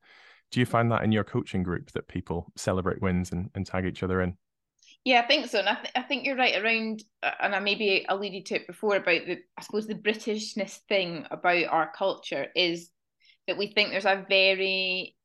[0.50, 3.86] Do you find that in your coaching group that people celebrate wins and, and tag
[3.86, 4.36] each other in?
[5.04, 7.58] Yeah, I think so, and I, th- I think you're right around, uh, and I
[7.58, 12.46] maybe alluded to it before about the, I suppose the Britishness thing about our culture
[12.54, 12.88] is
[13.48, 15.16] that we think there's a very,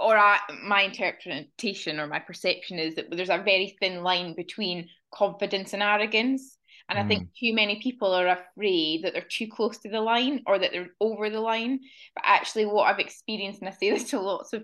[0.00, 4.88] or I, my interpretation or my perception is that there's a very thin line between
[5.12, 6.56] confidence and arrogance,
[6.88, 7.02] and mm.
[7.02, 7.28] I think mm.
[7.36, 10.90] too many people are afraid that they're too close to the line or that they're
[11.00, 11.80] over the line.
[12.14, 14.62] But actually, what I've experienced, and I say this to lots of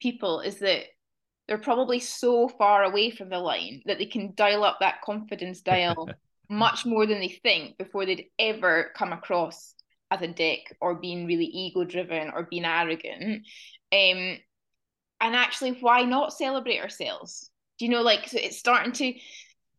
[0.00, 0.84] people, is that
[1.50, 5.62] they're probably so far away from the line that they can dial up that confidence
[5.62, 6.14] dial
[6.48, 9.74] much more than they think before they'd ever come across
[10.12, 13.46] as a dick or being really ego driven or being arrogant.
[13.92, 14.38] Um,
[15.20, 17.50] and actually, why not celebrate ourselves?
[17.78, 19.14] Do you know, like, so it's starting to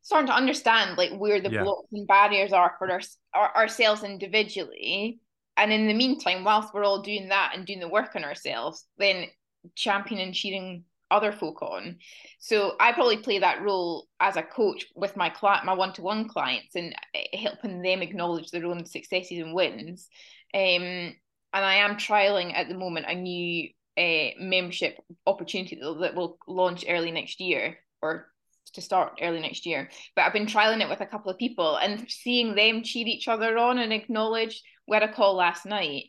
[0.04, 1.64] starting to understand like where the Yeah.
[1.64, 3.02] blocks and barriers are for our,
[3.34, 5.20] our ourselves individually.
[5.58, 8.86] And in the meantime, whilst we're all doing that and doing the work on ourselves,
[8.98, 9.28] then
[9.76, 11.98] championing and cheering other folk on.
[12.40, 16.76] So I probably play that role as a coach with my client, my one-to-one clients,
[16.76, 20.08] and eh, helping them acknowledge their own successes and wins.
[20.54, 21.16] Um,
[21.54, 24.98] and I am trialing at the moment a new uh, membership
[25.28, 28.28] opportunity that will launch early next year or
[28.74, 29.90] to start early next year.
[30.16, 33.28] But I've been trialing it with a couple of people and seeing them cheer each
[33.28, 34.62] other on and acknowledge.
[34.88, 36.06] We had a call last night.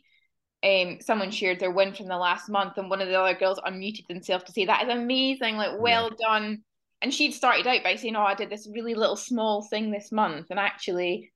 [0.63, 3.59] Um, someone shared their win from the last month, and one of the other girls
[3.59, 6.27] unmuted themselves to say, That is amazing, like, well yeah.
[6.27, 6.63] done.
[7.01, 10.11] And she'd started out by saying, Oh, I did this really little small thing this
[10.11, 10.47] month.
[10.49, 11.33] And actually,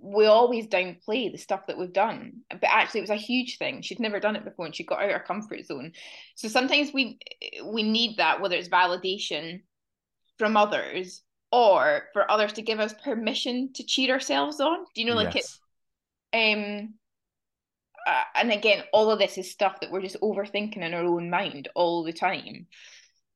[0.00, 3.82] we always downplay the stuff that we've done but actually it was a huge thing
[3.82, 5.92] she'd never done it before and she got out of her comfort zone
[6.34, 7.18] so sometimes we
[7.64, 9.60] we need that whether it's validation
[10.38, 15.06] from others or for others to give us permission to cheat ourselves on do you
[15.06, 15.60] know like yes.
[16.32, 16.94] it um
[18.06, 21.30] uh, and again all of this is stuff that we're just overthinking in our own
[21.30, 22.66] mind all the time.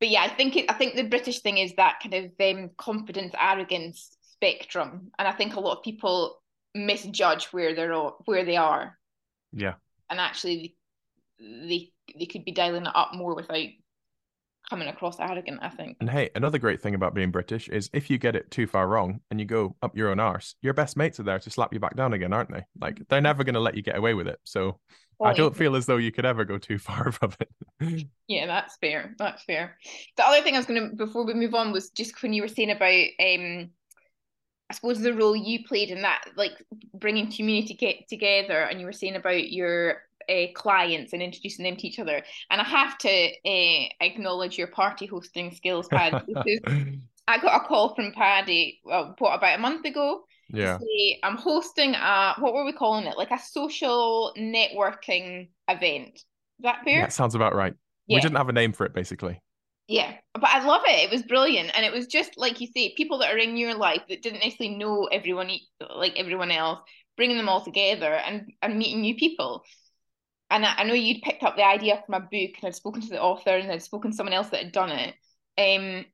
[0.00, 2.70] But yeah i think it, i think the british thing is that kind of um,
[2.78, 6.38] confidence arrogance spectrum and i think a lot of people
[6.74, 8.98] misjudge where they're where they are.
[9.52, 9.74] Yeah.
[10.10, 10.76] And actually
[11.38, 13.66] they they could be dialing it up more without
[14.68, 15.96] coming across arrogant, I think.
[16.00, 18.86] And hey, another great thing about being British is if you get it too far
[18.86, 21.72] wrong and you go up your own arse, your best mates are there to slap
[21.72, 22.64] you back down again, aren't they?
[22.80, 24.38] Like they're never going to let you get away with it.
[24.44, 24.78] So
[25.24, 28.06] I don't feel as though you could ever go too far from it.
[28.28, 29.14] yeah, that's fair.
[29.18, 29.76] That's fair.
[30.16, 32.42] The other thing I was going to, before we move on, was just when you
[32.42, 33.70] were saying about, um,
[34.70, 36.52] I suppose the role you played in that, like
[36.92, 41.76] bringing community get together, and you were saying about your uh, clients and introducing them
[41.76, 42.22] to each other.
[42.50, 46.60] And I have to uh, acknowledge your party hosting skills, Paddy, because
[47.26, 50.24] I got a call from Paddy, well, what, about a month ago?
[50.50, 50.78] Yeah.
[50.78, 53.18] Say, I'm hosting a, what were we calling it?
[53.18, 56.14] Like a social networking event.
[56.14, 56.24] Is
[56.60, 57.02] that fair?
[57.02, 57.74] That sounds about right.
[58.06, 58.16] Yeah.
[58.16, 59.40] We didn't have a name for it, basically.
[59.88, 61.04] Yeah, but I love it.
[61.04, 63.74] It was brilliant, and it was just like you say, people that are in your
[63.74, 65.50] life that didn't necessarily know everyone
[65.96, 66.80] like everyone else,
[67.16, 69.64] bringing them all together and and meeting new people
[70.50, 73.02] and I, I, know you'd picked up the idea from a book and I'd spoken
[73.02, 75.14] to the author and I'd spoken to someone else that had done it.
[75.58, 76.06] Um,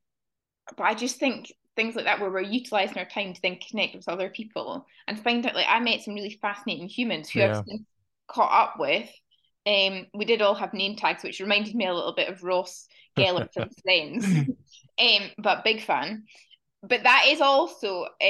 [0.75, 3.95] but I just think things like that where we're utilizing our time to then connect
[3.95, 7.59] with other people and find out like I met some really fascinating humans who yeah.
[7.59, 7.65] I've
[8.27, 9.09] caught up with.
[9.67, 12.87] Um, we did all have name tags, which reminded me a little bit of Ross
[13.17, 14.25] Geller from Friends.
[14.99, 16.25] um, but big fan.
[16.83, 18.23] But that is also, uh,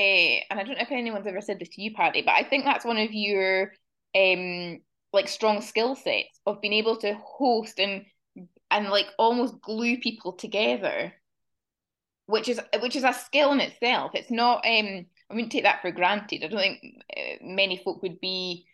[0.49, 2.63] and I don't know if anyone's ever said this to you, Paddy, but I think
[2.63, 3.73] that's one of your
[4.15, 4.79] um
[5.15, 8.05] like strong skill sets of being able to host and
[8.69, 11.13] and like almost glue people together
[12.27, 14.11] which is which is a skill in itself.
[14.15, 16.43] It's not um i wouldn't take that for granted.
[16.43, 16.81] I don't think
[17.15, 18.65] uh, many folk would be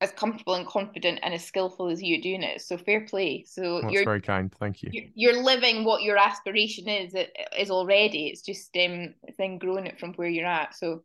[0.00, 2.62] as comfortable and confident and as skillful as you doing it.
[2.62, 3.44] So fair play.
[3.46, 4.54] So That's you're very kind.
[4.58, 4.90] Thank you.
[5.14, 8.28] you're living what your aspiration is it is already.
[8.28, 10.74] It's just um then growing it from where you're at.
[10.74, 11.02] So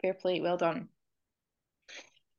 [0.00, 0.40] fair play.
[0.40, 0.88] Well done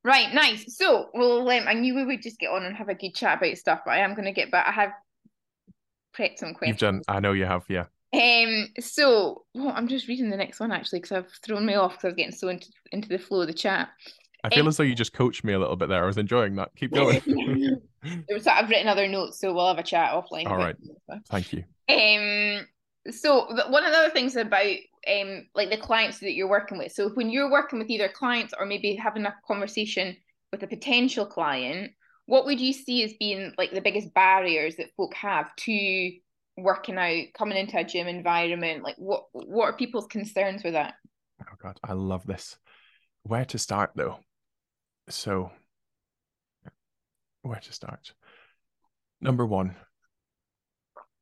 [0.04, 0.76] Right, nice.
[0.76, 3.38] So, well, um, I knew we would just get on and have a good chat
[3.38, 4.68] about stuff, but I am going to get back.
[4.68, 4.92] I have
[6.16, 6.82] prepped some questions.
[6.82, 7.02] You've done.
[7.08, 7.64] I know you have.
[7.70, 7.86] Yeah.
[8.14, 8.68] Um.
[8.80, 12.04] So, well, I'm just reading the next one actually because I've thrown me off because
[12.04, 13.90] I was getting so into into the flow of the chat.
[14.44, 16.04] I feel um, as though you just coached me a little bit there.
[16.04, 16.76] I was enjoying that.
[16.76, 17.22] Keep going.
[18.04, 20.48] I've written other notes, so we'll have a chat offline.
[20.48, 20.76] All right.
[21.30, 21.64] Thank you.
[21.88, 22.68] Um.
[23.12, 24.76] So one of the other things about
[25.08, 26.92] um like the clients that you're working with.
[26.92, 30.16] So when you're working with either clients or maybe having a conversation
[30.52, 31.92] with a potential client,
[32.26, 36.12] what would you see as being like the biggest barriers that folk have to
[36.56, 38.84] working out, coming into a gym environment?
[38.84, 40.96] Like what what are people's concerns with that?
[41.42, 42.58] Oh god, I love this.
[43.24, 44.20] Where to start though?
[45.10, 45.52] So
[47.42, 48.14] where to start?
[49.22, 49.76] Number one,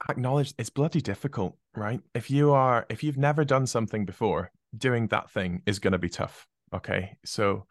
[0.09, 2.01] acknowledge it's bloody difficult, right?
[2.13, 5.99] If you are, if you've never done something before, doing that thing is going to
[5.99, 6.47] be tough.
[6.73, 7.17] Okay.
[7.25, 7.65] So,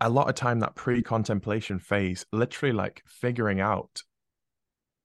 [0.00, 4.02] a lot of time, that pre contemplation phase, literally like figuring out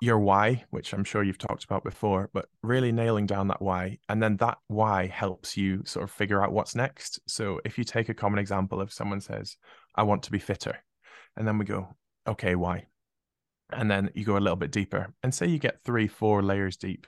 [0.02, 3.98] your why, which I'm sure you've talked about before, but really nailing down that why.
[4.08, 7.20] And then that why helps you sort of figure out what's next.
[7.28, 9.58] So, if you take a common example, if someone says,
[9.96, 10.78] I want to be fitter,
[11.36, 11.96] and then we go,
[12.28, 12.86] okay, why?
[13.72, 16.78] And then you go a little bit deeper and say you get three four layers
[16.78, 17.08] deep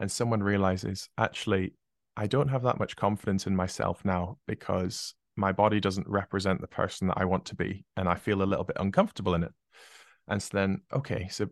[0.00, 1.74] and someone realizes actually
[2.16, 6.66] i don't have that much confidence in myself now because my body doesn't represent the
[6.66, 9.52] person that i want to be and i feel a little bit uncomfortable in it
[10.28, 11.48] and so then okay so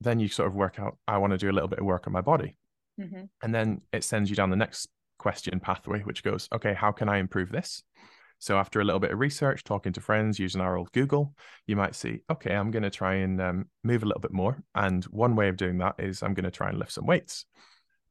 [0.00, 2.06] then you sort of work out i want to do a little bit of work
[2.06, 2.56] on my body
[3.00, 3.24] mm-hmm.
[3.42, 4.88] and then it sends you down the next
[5.22, 7.84] question pathway, which goes, okay, how can I improve this?
[8.42, 11.32] So after a little bit of research, talking to friends, using our old Google,
[11.68, 14.60] you might see, okay, I'm going to try and um, move a little bit more.
[14.74, 17.46] And one way of doing that is I'm going to try and lift some weights.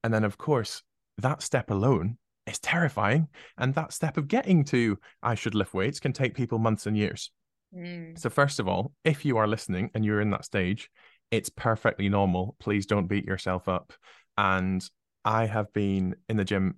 [0.05, 0.83] And then, of course,
[1.17, 2.17] that step alone
[2.47, 3.27] is terrifying.
[3.57, 6.95] And that step of getting to I should lift weights can take people months and
[6.95, 7.29] years.
[7.75, 8.17] Mm.
[8.17, 10.89] So, first of all, if you are listening and you're in that stage,
[11.29, 12.55] it's perfectly normal.
[12.57, 13.91] Please don't beat yourself up.
[14.37, 14.81] And
[15.25, 16.75] I have been in the gym,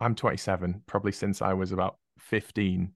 [0.00, 2.92] I'm 27, probably since I was about 15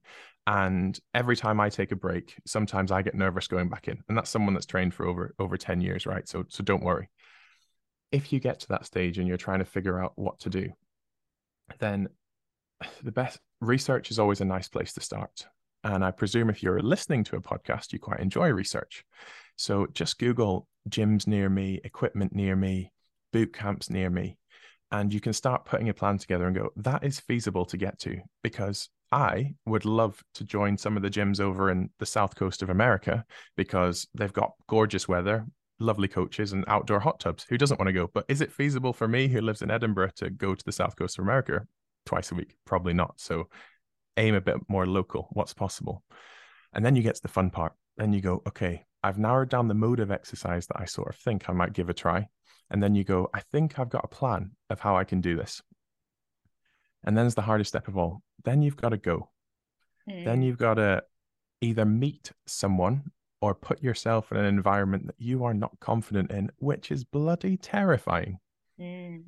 [0.47, 4.17] and every time i take a break sometimes i get nervous going back in and
[4.17, 6.27] that's someone that's trained for over over 10 years right?
[6.27, 7.09] So so don't worry.
[8.11, 10.69] If you get to that stage and you're trying to figure out what to do
[11.79, 12.09] then
[13.03, 15.45] the best research is always a nice place to start.
[15.83, 19.05] And i presume if you're listening to a podcast you quite enjoy research.
[19.57, 22.91] So just google gyms near me equipment near me
[23.31, 24.37] boot camps near me
[24.91, 27.99] and you can start putting a plan together and go that is feasible to get
[27.99, 32.35] to because I would love to join some of the gyms over in the south
[32.35, 33.25] coast of America
[33.57, 35.45] because they've got gorgeous weather,
[35.79, 37.45] lovely coaches, and outdoor hot tubs.
[37.49, 38.09] Who doesn't want to go?
[38.13, 40.95] But is it feasible for me who lives in Edinburgh to go to the south
[40.95, 41.65] coast of America
[42.05, 42.55] twice a week?
[42.65, 43.19] Probably not.
[43.19, 43.49] So
[44.17, 45.27] aim a bit more local.
[45.31, 46.03] What's possible?
[46.73, 47.73] And then you get to the fun part.
[47.97, 51.15] Then you go, okay, I've narrowed down the mode of exercise that I sort of
[51.17, 52.27] think I might give a try.
[52.69, 55.35] And then you go, I think I've got a plan of how I can do
[55.35, 55.61] this.
[57.03, 58.21] And then it's the hardest step of all.
[58.43, 59.29] Then you've got to go.
[60.09, 60.25] Mm.
[60.25, 61.03] Then you've got to
[61.61, 66.51] either meet someone or put yourself in an environment that you are not confident in,
[66.57, 68.37] which is bloody terrifying.
[68.79, 69.25] Mm.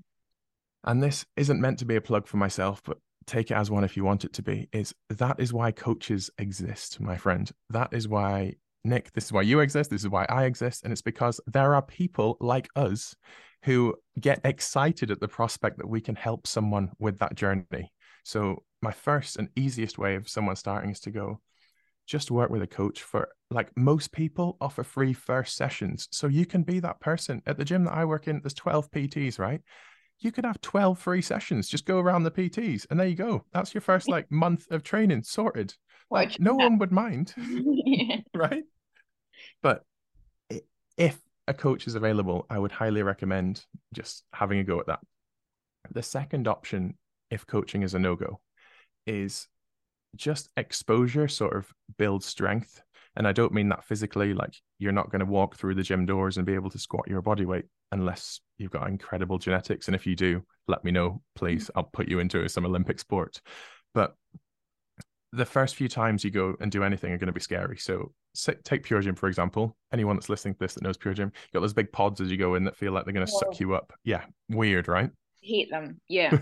[0.84, 3.84] And this isn't meant to be a plug for myself, but take it as one
[3.84, 4.68] if you want it to be.
[4.72, 7.50] Is that is why coaches exist, my friend.
[7.70, 9.90] That is why Nick, this is why you exist.
[9.90, 10.84] This is why I exist.
[10.84, 13.16] And it's because there are people like us
[13.64, 17.92] who get excited at the prospect that we can help someone with that journey.
[18.24, 21.40] So, my first and easiest way of someone starting is to go
[22.06, 26.08] just work with a coach for like most people offer free first sessions.
[26.12, 28.42] So, you can be that person at the gym that I work in.
[28.42, 29.62] There's 12 PTs, right?
[30.20, 31.68] You could have 12 free sessions.
[31.68, 33.46] Just go around the PTs and there you go.
[33.52, 35.74] That's your first like month of training sorted.
[36.10, 37.34] Like, no one would mind,
[38.36, 38.64] right?
[39.62, 39.84] But
[40.98, 45.00] if a coach is available, I would highly recommend just having a go at that.
[45.92, 46.96] The second option,
[47.34, 48.40] if coaching is a no go,
[49.08, 49.48] is
[50.16, 51.68] just exposure sort of
[51.98, 52.82] builds strength.
[53.16, 56.06] And I don't mean that physically, like you're not going to walk through the gym
[56.06, 59.88] doors and be able to squat your body weight unless you've got incredible genetics.
[59.88, 61.70] And if you do, let me know, please.
[61.76, 63.42] I'll put you into some Olympic sport.
[63.94, 64.16] But
[65.32, 67.78] the first few times you go and do anything are going to be scary.
[67.78, 68.12] So
[68.64, 69.76] take Pure Gym for example.
[69.92, 72.30] Anyone that's listening to this that knows Pure Gym, you got those big pods as
[72.30, 73.94] you go in that feel like they're going to suck you up.
[74.04, 75.10] Yeah, weird, right?
[75.44, 76.00] Hate them.
[76.08, 76.38] Yeah.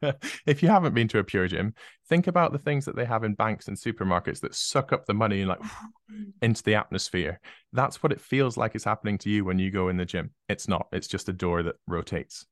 [0.46, 1.74] if you haven't been to a Pure Gym,
[2.08, 5.14] think about the things that they have in banks and supermarkets that suck up the
[5.14, 5.60] money and like
[6.42, 7.40] into the atmosphere.
[7.72, 10.30] That's what it feels like is happening to you when you go in the gym.
[10.48, 10.86] It's not.
[10.92, 12.46] It's just a door that rotates.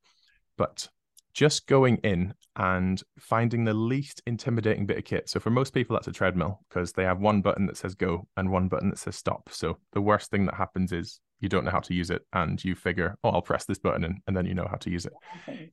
[0.57, 0.87] But
[1.33, 5.29] just going in and finding the least intimidating bit of kit.
[5.29, 8.27] So for most people, that's a treadmill because they have one button that says go
[8.37, 9.49] and one button that says stop.
[9.51, 12.63] So the worst thing that happens is you don't know how to use it and
[12.63, 15.05] you figure, oh, I'll press this button and, and then you know how to use
[15.05, 15.13] it.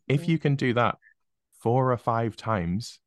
[0.09, 0.99] If you can do that
[1.61, 3.01] four or five times,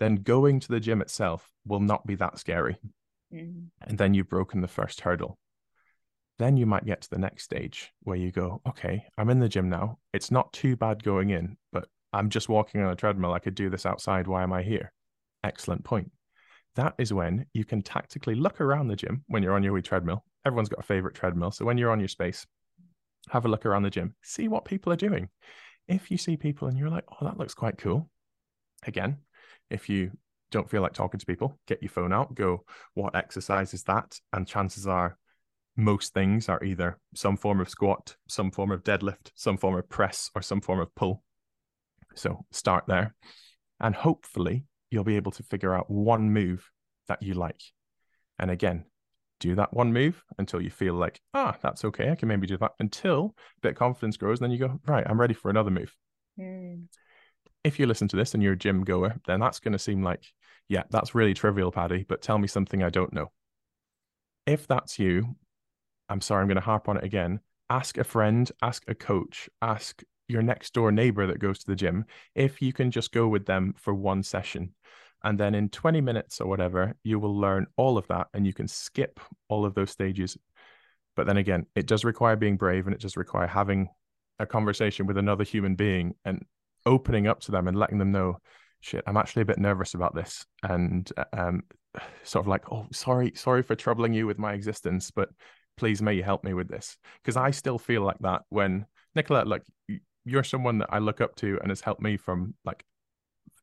[0.00, 2.76] then going to the gym itself will not be that scary.
[3.32, 3.88] Mm-hmm.
[3.88, 5.38] And then you've broken the first hurdle
[6.38, 9.48] then you might get to the next stage where you go, okay, I'm in the
[9.48, 9.98] gym now.
[10.12, 13.32] It's not too bad going in, but I'm just walking on a treadmill.
[13.32, 14.26] I could do this outside.
[14.26, 14.92] Why am I here?
[15.42, 16.10] Excellent point.
[16.74, 19.82] That is when you can tactically look around the gym when you're on your wee
[19.82, 20.24] treadmill.
[20.46, 21.50] Everyone's got a favorite treadmill.
[21.50, 22.46] So when you're on your space,
[23.30, 25.28] have a look around the gym, see what people are doing.
[25.88, 28.08] If you see people and you're like, oh, that looks quite cool.
[28.86, 29.18] Again,
[29.70, 30.12] if you
[30.52, 34.20] don't feel like talking to people, get your phone out, go, what exercise is that?
[34.32, 35.18] And chances are
[35.76, 39.88] most things are either some form of squat, some form of deadlift, some form of
[39.88, 41.24] press, or some form of pull.
[42.14, 43.16] So start there.
[43.80, 46.70] And hopefully you'll be able to figure out one move
[47.08, 47.60] that you like.
[48.38, 48.84] And again,
[49.40, 52.10] do that one move until you feel like, ah, that's okay.
[52.10, 54.40] I can maybe do that until a bit confidence grows.
[54.40, 55.94] And then you go, right, I'm ready for another move.
[56.38, 56.84] Mm.
[57.64, 60.02] If you listen to this and you're a gym goer, then that's going to seem
[60.02, 60.24] like,
[60.68, 63.32] yeah, that's really trivial, Paddy, but tell me something I don't know.
[64.46, 65.36] If that's you,
[66.08, 67.40] I'm sorry, I'm going to harp on it again.
[67.68, 71.76] Ask a friend, ask a coach, ask your next door neighbor that goes to the
[71.76, 74.74] gym if you can just go with them for one session.
[75.26, 78.54] And then in 20 minutes or whatever, you will learn all of that and you
[78.54, 80.38] can skip all of those stages.
[81.16, 83.88] But then again, it does require being brave and it does require having
[84.38, 86.14] a conversation with another human being.
[86.24, 86.44] And
[86.86, 88.38] opening up to them and letting them know,
[88.80, 91.62] shit, I'm actually a bit nervous about this, and um,
[92.22, 95.28] sort of like, oh, sorry, sorry for troubling you with my existence, but
[95.76, 99.44] please may you help me with this because I still feel like that when Nicola,
[99.44, 99.62] like
[100.24, 102.82] you're someone that I look up to and has helped me from like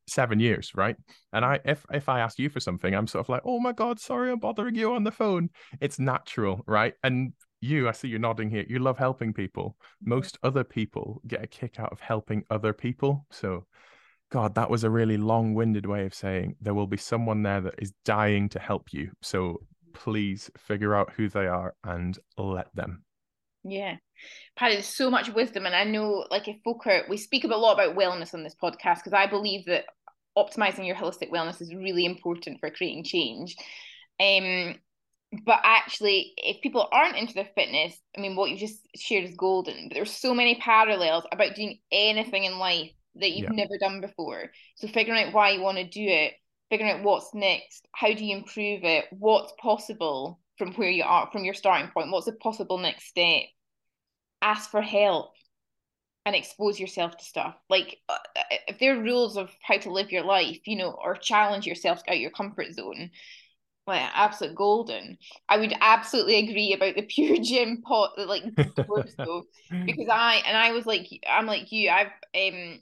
[0.08, 0.96] seven years, right?
[1.32, 3.72] And I if if I ask you for something, I'm sort of like, oh my
[3.72, 5.50] god, sorry, I'm bothering you on the phone.
[5.82, 6.94] It's natural, right?
[7.04, 7.34] And
[7.64, 8.66] you, I see you're nodding here.
[8.68, 9.78] You love helping people.
[9.78, 10.10] Mm-hmm.
[10.10, 13.26] Most other people get a kick out of helping other people.
[13.32, 13.66] So,
[14.32, 17.76] God, that was a really long-winded way of saying there will be someone there that
[17.78, 19.12] is dying to help you.
[19.22, 19.62] So
[19.94, 23.04] please figure out who they are and let them.
[23.64, 23.98] Yeah.
[24.56, 25.66] Paddy, there's so much wisdom.
[25.66, 28.44] And I know, like, if folk are, we speak about a lot about wellness on
[28.44, 29.86] this podcast because I believe that
[30.38, 33.56] optimizing your holistic wellness is really important for creating change.
[34.20, 34.76] Um,
[35.46, 39.36] but actually, if people aren't into their fitness, I mean, what you just shared is
[39.36, 39.88] golden.
[39.88, 43.66] But there's so many parallels about doing anything in life that you've yeah.
[43.66, 44.52] never done before.
[44.76, 46.34] So figuring out why you want to do it,
[46.70, 51.30] figuring out what's next, how do you improve it, what's possible from where you are,
[51.32, 53.44] from your starting point, what's the possible next step.
[54.42, 55.34] Ask for help
[56.26, 57.56] and expose yourself to stuff.
[57.70, 58.18] Like uh,
[58.68, 62.02] if there are rules of how to live your life, you know, or challenge yourself
[62.08, 63.10] out your comfort zone,
[63.86, 65.18] like absolute golden.
[65.50, 68.44] I would absolutely agree about the pure gym pot, like
[69.18, 69.44] though,
[69.86, 71.90] because I and I was like, I'm like you.
[71.90, 72.80] I've um,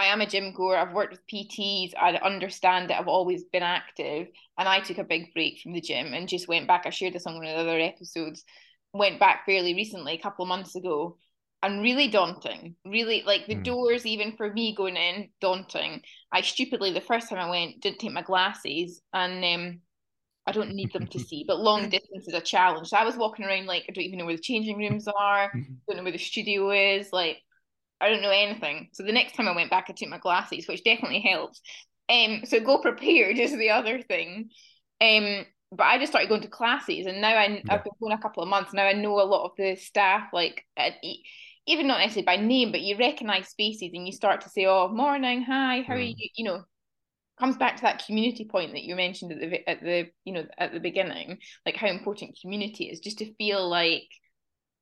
[0.00, 0.78] I am a gym goer.
[0.78, 1.92] I've worked with PTs.
[1.94, 5.80] I understand that I've always been active, and I took a big break from the
[5.82, 6.86] gym and just went back.
[6.86, 8.42] I shared this on one of the other episodes.
[8.94, 11.18] Went back fairly recently, a couple of months ago,
[11.62, 12.76] and really daunting.
[12.86, 13.62] Really, like the mm.
[13.62, 16.00] doors, even for me going in, daunting.
[16.32, 19.80] I stupidly the first time I went didn't take my glasses, and um,
[20.46, 21.44] I don't need them to see.
[21.46, 22.88] But long distance is a challenge.
[22.88, 25.52] So I was walking around like I don't even know where the changing rooms are.
[25.86, 27.12] don't know where the studio is.
[27.12, 27.42] Like
[28.00, 28.88] I don't know anything.
[28.92, 31.60] So the next time I went back, I took my glasses, which definitely helps.
[32.08, 34.50] Um, so go prepared is the other thing.
[35.00, 37.60] Um, but I just started going to classes, and now I, yeah.
[37.68, 38.72] I've been going a couple of months.
[38.72, 40.94] Now I know a lot of the staff, like at,
[41.66, 44.88] even not necessarily by name, but you recognize faces, and you start to say, "Oh,
[44.88, 45.96] morning, hi, how mm.
[45.96, 46.64] are you?" You know,
[47.40, 50.44] comes back to that community point that you mentioned at the at the you know
[50.58, 54.08] at the beginning like how important community is just to feel like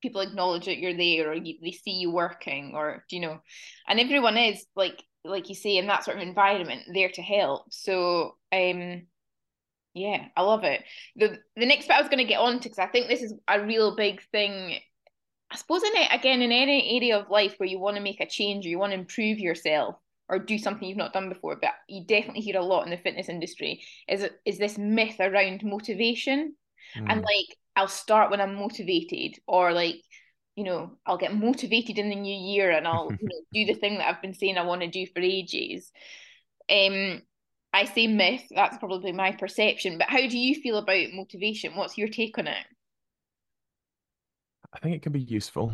[0.00, 3.40] people acknowledge that you're there or you, they see you working or do you know?
[3.86, 7.72] And everyone is like like you say in that sort of environment there to help.
[7.72, 9.02] So um
[9.94, 10.82] yeah i love it.
[11.16, 13.22] The the next bit i was going to get on to because i think this
[13.22, 14.78] is a real big thing
[15.50, 18.20] i suppose in it again in any area of life where you want to make
[18.20, 19.96] a change or you want to improve yourself
[20.28, 22.98] or do something you've not done before, but you definitely hear a lot in the
[22.98, 26.54] fitness industry is is this myth around motivation,
[26.96, 27.06] mm.
[27.08, 30.02] and like I'll start when I'm motivated, or like
[30.56, 33.78] you know I'll get motivated in the new year and I'll you know, do the
[33.78, 35.92] thing that I've been saying I want to do for ages.
[36.68, 37.22] Um,
[37.72, 38.42] I say myth.
[38.50, 39.96] That's probably my perception.
[39.96, 41.76] But how do you feel about motivation?
[41.76, 42.66] What's your take on it?
[44.72, 45.72] I think it can be useful.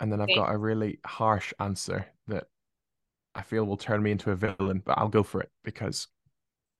[0.00, 0.34] And then I've okay.
[0.34, 2.44] got a really harsh answer that
[3.34, 6.08] I feel will turn me into a villain, but I'll go for it because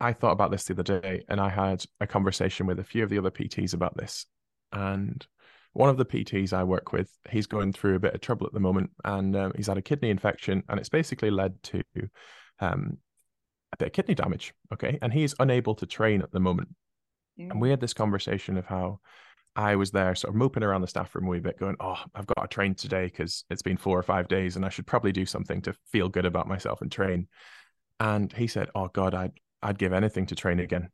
[0.01, 3.05] I thought about this the other day and I had a conversation with a few
[3.05, 4.27] of the other PTs about this.
[4.75, 5.27] And
[5.73, 8.53] one of the PTs I work with, he's going through a bit of trouble at
[8.53, 11.83] the moment and um, he's had a kidney infection and it's basically led to
[12.61, 12.99] um,
[13.73, 14.55] a bit of kidney damage.
[14.73, 14.99] Okay.
[15.03, 16.69] And he's unable to train at the moment.
[17.39, 17.51] Mm.
[17.51, 19.01] And we had this conversation of how
[19.57, 21.99] I was there sort of moping around the staff room a wee bit, going, Oh,
[22.15, 24.87] I've got to train today because it's been four or five days and I should
[24.87, 27.29] probably do something to feel good about myself and train.
[28.01, 30.91] And he said, Oh God, I'd I'd give anything to train again.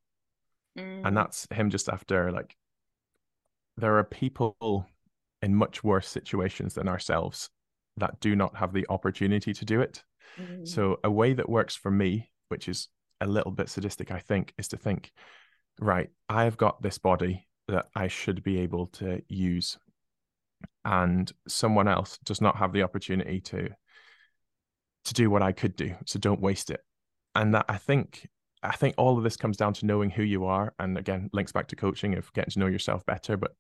[0.79, 1.07] Mm.
[1.07, 2.55] And that's him just after like
[3.77, 4.87] there are people
[5.43, 7.51] in much worse situations than ourselves
[7.97, 10.03] that do not have the opportunity to do it.
[10.39, 10.67] Mm.
[10.67, 12.89] So a way that works for me, which is
[13.21, 15.13] a little bit sadistic, I think, is to think,
[15.79, 19.79] right, I've got this body that I should be able to use
[20.85, 23.69] and someone else does not have the opportunity to
[25.05, 26.81] to do what I could do so don't waste it
[27.35, 28.29] and that I think
[28.63, 31.53] I think all of this comes down to knowing who you are and again links
[31.53, 33.53] back to coaching of getting to know yourself better but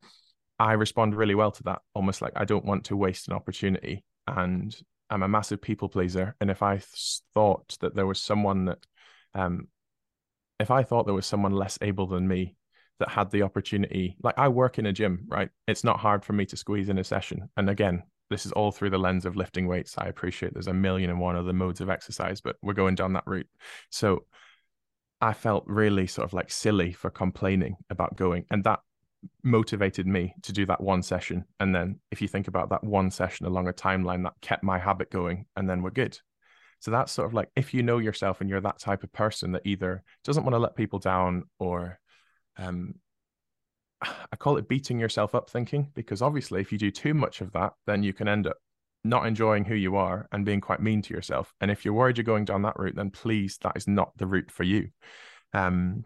[0.58, 4.04] I respond really well to that almost like I don't want to waste an opportunity
[4.26, 4.76] and
[5.08, 6.80] I'm a massive people pleaser and if I
[7.34, 8.78] thought that there was someone that
[9.34, 9.68] um
[10.58, 12.56] if I thought there was someone less able than me
[12.98, 15.48] that had the opportunity like i work in a gym right?
[15.66, 18.70] It's not hard for me to squeeze in a session and again this is all
[18.70, 19.96] through the lens of lifting weights.
[19.98, 23.14] I appreciate there's a million and one other modes of exercise but we're going down
[23.14, 23.48] that route.
[23.90, 24.24] So
[25.20, 28.80] i felt really sort of like silly for complaining about going and that
[29.42, 31.44] motivated me to do that one session.
[31.58, 34.78] And then if you think about that one session along a timeline that kept my
[34.78, 36.18] habit going and then we're good.
[36.80, 39.52] So that's sort of like if you know yourself and you're that type of person
[39.52, 41.98] that either doesn't want to let people down or
[42.56, 42.94] um
[44.02, 47.52] I call it beating yourself up thinking because obviously if you do too much of
[47.52, 48.56] that, then you can end up
[49.04, 51.52] not enjoying who you are and being quite mean to yourself.
[51.60, 54.26] And if you're worried you're going down that route, then please, that is not the
[54.26, 54.88] route for you.
[55.52, 56.04] Um,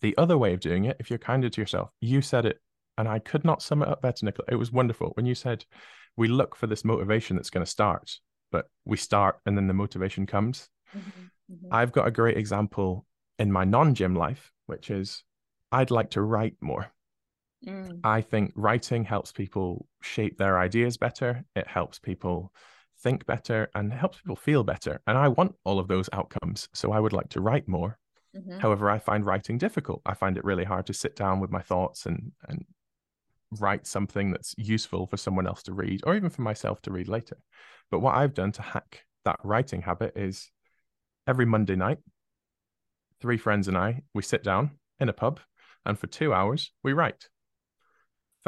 [0.00, 2.60] the other way of doing it, if you're kinder to yourself, you said it,
[2.98, 4.48] and I could not sum it up better, Nicola.
[4.50, 5.64] It was wonderful when you said
[6.16, 8.18] we look for this motivation that's going to start,
[8.50, 10.68] but we start and then the motivation comes.
[10.96, 11.68] Mm-hmm, mm-hmm.
[11.70, 13.06] I've got a great example
[13.38, 15.22] in my non gym life, which is
[15.70, 16.90] I'd like to write more.
[17.66, 18.00] Mm.
[18.04, 21.44] I think writing helps people shape their ideas better.
[21.56, 22.52] It helps people
[23.00, 25.00] think better and helps people feel better.
[25.06, 26.68] And I want all of those outcomes.
[26.74, 27.98] So I would like to write more.
[28.36, 28.58] Mm-hmm.
[28.58, 30.02] However, I find writing difficult.
[30.06, 32.64] I find it really hard to sit down with my thoughts and and
[33.58, 37.08] write something that's useful for someone else to read or even for myself to read
[37.08, 37.38] later.
[37.90, 40.50] But what I've done to hack that writing habit is
[41.26, 41.98] every Monday night,
[43.20, 45.40] three friends and I, we sit down in a pub
[45.86, 47.28] and for two hours we write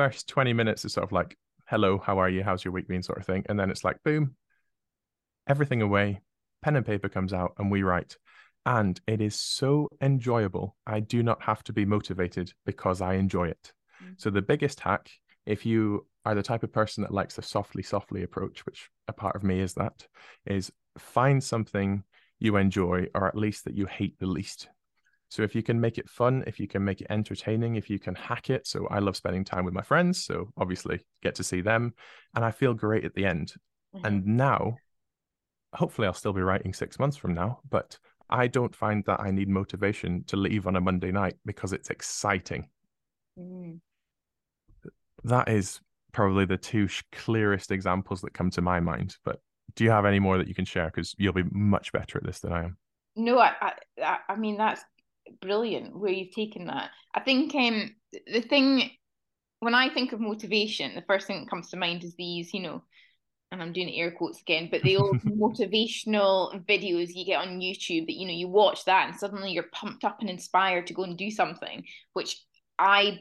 [0.00, 1.36] first 20 minutes is sort of like,
[1.66, 2.42] hello, how are you?
[2.42, 3.02] How's your week been?
[3.02, 3.44] sort of thing.
[3.50, 4.34] And then it's like, boom,
[5.46, 6.22] everything away,
[6.62, 8.16] pen and paper comes out, and we write.
[8.64, 10.74] And it is so enjoyable.
[10.86, 13.74] I do not have to be motivated because I enjoy it.
[14.02, 14.12] Mm-hmm.
[14.16, 15.10] So, the biggest hack,
[15.44, 19.12] if you are the type of person that likes the softly, softly approach, which a
[19.12, 20.06] part of me is that,
[20.46, 22.04] is find something
[22.38, 24.70] you enjoy or at least that you hate the least.
[25.30, 28.00] So if you can make it fun, if you can make it entertaining, if you
[28.00, 28.66] can hack it.
[28.66, 30.24] So I love spending time with my friends.
[30.24, 31.94] So obviously get to see them.
[32.34, 33.54] And I feel great at the end.
[33.94, 34.06] Mm-hmm.
[34.06, 34.76] And now,
[35.72, 37.96] hopefully I'll still be writing six months from now, but
[38.28, 41.90] I don't find that I need motivation to leave on a Monday night because it's
[41.90, 42.68] exciting.
[43.38, 43.78] Mm.
[45.24, 45.80] That is
[46.12, 49.16] probably the two clearest examples that come to my mind.
[49.24, 49.40] But
[49.76, 50.86] do you have any more that you can share?
[50.86, 52.76] Because you'll be much better at this than I am.
[53.16, 53.52] No, I,
[54.02, 54.84] I, I mean that's
[55.40, 56.90] brilliant where you've taken that.
[57.14, 57.94] I think um,
[58.26, 58.90] the thing
[59.60, 62.60] when I think of motivation, the first thing that comes to mind is these, you
[62.60, 62.82] know,
[63.52, 68.06] and I'm doing air quotes again, but the old motivational videos you get on YouTube
[68.06, 71.02] that you know you watch that and suddenly you're pumped up and inspired to go
[71.02, 72.42] and do something, which
[72.78, 73.20] I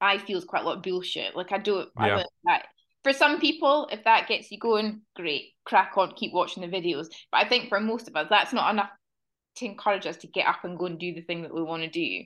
[0.00, 1.34] I feel is quite a lot of bullshit.
[1.34, 2.04] Like I don't, yeah.
[2.04, 2.66] I don't that.
[3.02, 7.08] For some people, if that gets you going, great, crack on, keep watching the videos.
[7.30, 8.90] But I think for most of us, that's not enough
[9.56, 11.82] to encourage us to get up and go and do the thing that we want
[11.82, 12.24] to do.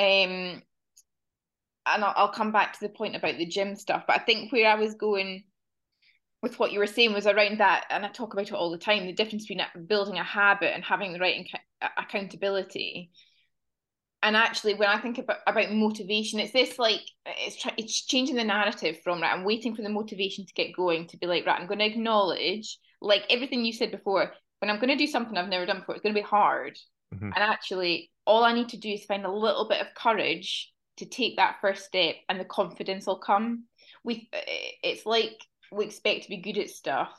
[0.00, 0.62] Um,
[1.86, 4.52] and I'll, I'll come back to the point about the gym stuff, but I think
[4.52, 5.44] where I was going
[6.42, 8.78] with what you were saying was around that, and I talk about it all the
[8.78, 13.10] time the difference between building a habit and having the right inc- accountability.
[14.22, 18.44] And actually, when I think about, about motivation, it's this like it's it's changing the
[18.44, 19.32] narrative from right.
[19.32, 21.60] I'm waiting for the motivation to get going to be like right.
[21.60, 25.36] I'm going to acknowledge like everything you said before when I'm going to do something
[25.36, 26.76] I've never done before, it's going to be hard.
[27.14, 27.30] Mm-hmm.
[27.34, 31.06] And actually, all I need to do is find a little bit of courage to
[31.06, 33.64] take that first step, and the confidence will come.
[34.04, 34.28] We,
[34.82, 35.38] it's like
[35.70, 37.10] we expect to be good at stuff,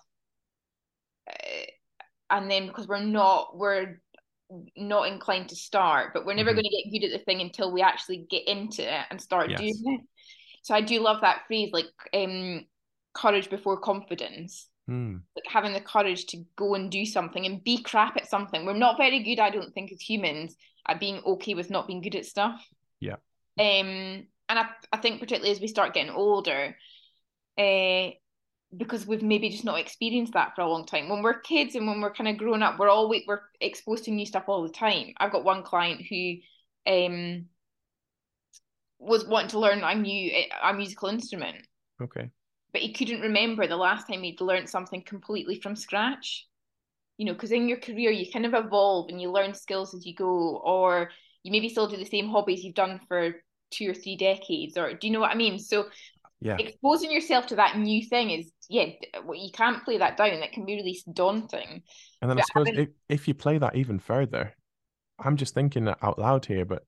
[1.29, 1.65] uh,
[2.29, 4.01] and then because we're not, we're
[4.75, 6.59] not inclined to start, but we're never mm-hmm.
[6.59, 9.49] going to get good at the thing until we actually get into it and start
[9.49, 9.59] yes.
[9.59, 10.01] doing it.
[10.61, 12.65] So I do love that phrase, like um,
[13.13, 15.21] courage before confidence Mm.
[15.35, 18.65] Like having the courage to go and do something and be crap at something.
[18.65, 20.55] We're not very good, I don't think, as humans
[20.87, 22.65] at being okay with not being good at stuff.
[22.99, 23.17] Yeah.
[23.59, 26.75] Um, and I, I think particularly as we start getting older,
[27.57, 28.09] uh,
[28.75, 31.09] because we've maybe just not experienced that for a long time.
[31.09, 34.11] When we're kids and when we're kind of growing up, we're always we're exposed to
[34.11, 35.13] new stuff all the time.
[35.17, 36.35] I've got one client who
[36.87, 37.45] um
[38.99, 40.31] was wanting to learn a new
[40.63, 41.57] a musical instrument.
[42.01, 42.29] Okay
[42.71, 46.45] but he couldn't remember the last time he'd learned something completely from scratch.
[47.17, 50.05] You know, because in your career you kind of evolve and you learn skills as
[50.05, 51.09] you go, or
[51.43, 53.35] you maybe still do the same hobbies you've done for
[53.71, 55.59] two or three decades, or do you know what I mean?
[55.59, 55.87] So
[56.41, 58.85] yeah exposing yourself to that new thing is yeah
[59.33, 61.83] you can't play that down that can be really daunting
[62.21, 62.81] and then but i suppose having...
[62.81, 64.53] if, if you play that even further
[65.19, 66.83] i'm just thinking out loud here but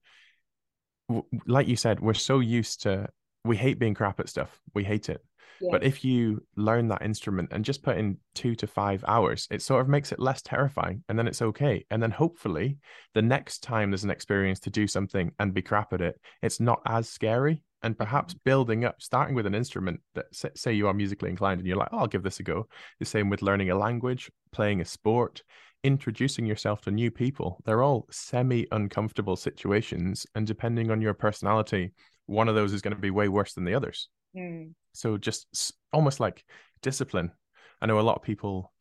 [1.46, 3.06] like you said we're so used to
[3.44, 5.22] we hate being crap at stuff we hate it
[5.70, 9.62] but if you learn that instrument and just put in two to five hours, it
[9.62, 11.84] sort of makes it less terrifying and then it's okay.
[11.90, 12.78] And then hopefully
[13.14, 16.60] the next time there's an experience to do something and be crap at it, it's
[16.60, 17.62] not as scary.
[17.84, 18.42] And perhaps mm-hmm.
[18.44, 21.88] building up, starting with an instrument that say you are musically inclined and you're like,
[21.92, 22.68] oh, I'll give this a go.
[23.00, 25.42] The same with learning a language, playing a sport,
[25.82, 27.60] introducing yourself to new people.
[27.64, 30.26] They're all semi uncomfortable situations.
[30.36, 31.92] And depending on your personality,
[32.26, 34.08] one of those is going to be way worse than the others.
[34.36, 34.72] Mm.
[34.92, 36.44] So just almost like
[36.82, 37.32] discipline.
[37.80, 38.72] I know a lot of people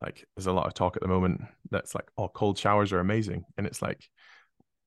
[0.00, 3.00] like there's a lot of talk at the moment that's like oh cold showers are
[3.00, 3.44] amazing.
[3.56, 4.04] And it's like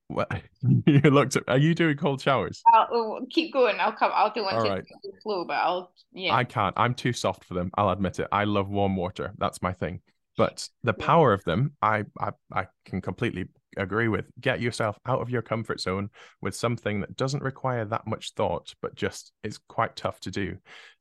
[0.08, 0.30] what?
[0.86, 2.62] You looked at are you doing cold showers?
[2.74, 3.80] I'll, oh, keep going.
[3.80, 4.84] I'll come i'll do one All to
[5.24, 6.36] flow but i'll yeah.
[6.36, 6.74] I can't.
[6.78, 7.72] I'm too soft for them.
[7.76, 8.28] I'll admit it.
[8.32, 9.34] I love warm water.
[9.38, 10.02] That's my thing
[10.38, 14.25] but the power of them I, I i can completely agree with.
[14.39, 16.09] Get yourself out of your comfort zone
[16.41, 20.57] with something that doesn't require that much thought but just is quite tough to do.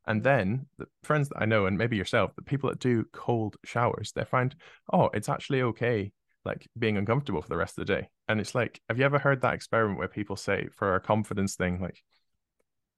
[0.06, 3.56] And then the friends that i know and maybe yourself the people that do cold
[3.64, 4.56] showers they find
[4.92, 6.10] oh it's actually okay
[6.44, 8.08] like being uncomfortable for the rest of the day.
[8.28, 11.56] And it's like have you ever heard that experiment where people say for a confidence
[11.56, 12.02] thing like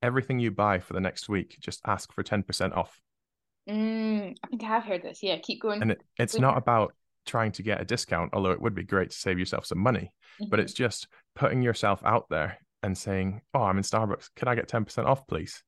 [0.02, 3.00] everything you buy for the next week just ask for 10% off
[3.68, 6.94] mm, i think i have heard this yeah keep going and it, it's not about
[7.26, 10.12] trying to get a discount, although it would be great to save yourself some money.
[10.40, 10.50] Mm-hmm.
[10.50, 14.30] But it's just putting yourself out there and saying, Oh, I'm in Starbucks.
[14.36, 15.62] Could I get 10% off, please?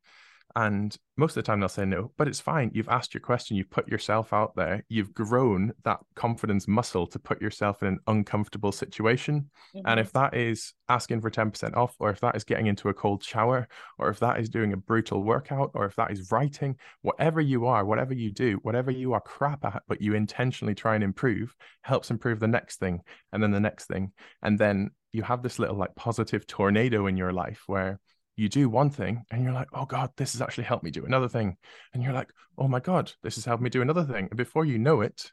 [0.57, 2.70] And most of the time they'll say no, but it's fine.
[2.74, 7.18] You've asked your question, you've put yourself out there, you've grown that confidence muscle to
[7.18, 9.50] put yourself in an uncomfortable situation.
[9.74, 9.86] Mm-hmm.
[9.86, 10.32] And if mm-hmm.
[10.32, 13.66] that is asking for 10% off, or if that is getting into a cold shower,
[13.98, 17.66] or if that is doing a brutal workout, or if that is writing, whatever you
[17.66, 21.55] are, whatever you do, whatever you are crap at, but you intentionally try and improve,
[21.82, 23.00] helps improve the next thing
[23.32, 24.12] and then the next thing.
[24.40, 27.98] And then you have this little like positive tornado in your life where
[28.37, 31.05] you do one thing and you're like, oh God, this has actually helped me do
[31.05, 31.57] another thing.
[31.93, 34.28] And you're like, oh my God, this has helped me do another thing.
[34.30, 35.30] And before you know it,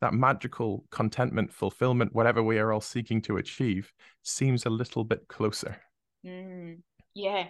[0.00, 3.92] that magical contentment, fulfillment, whatever we are all seeking to achieve,
[4.22, 5.76] seems a little bit closer.
[6.26, 6.78] Mm,
[7.14, 7.48] yeah.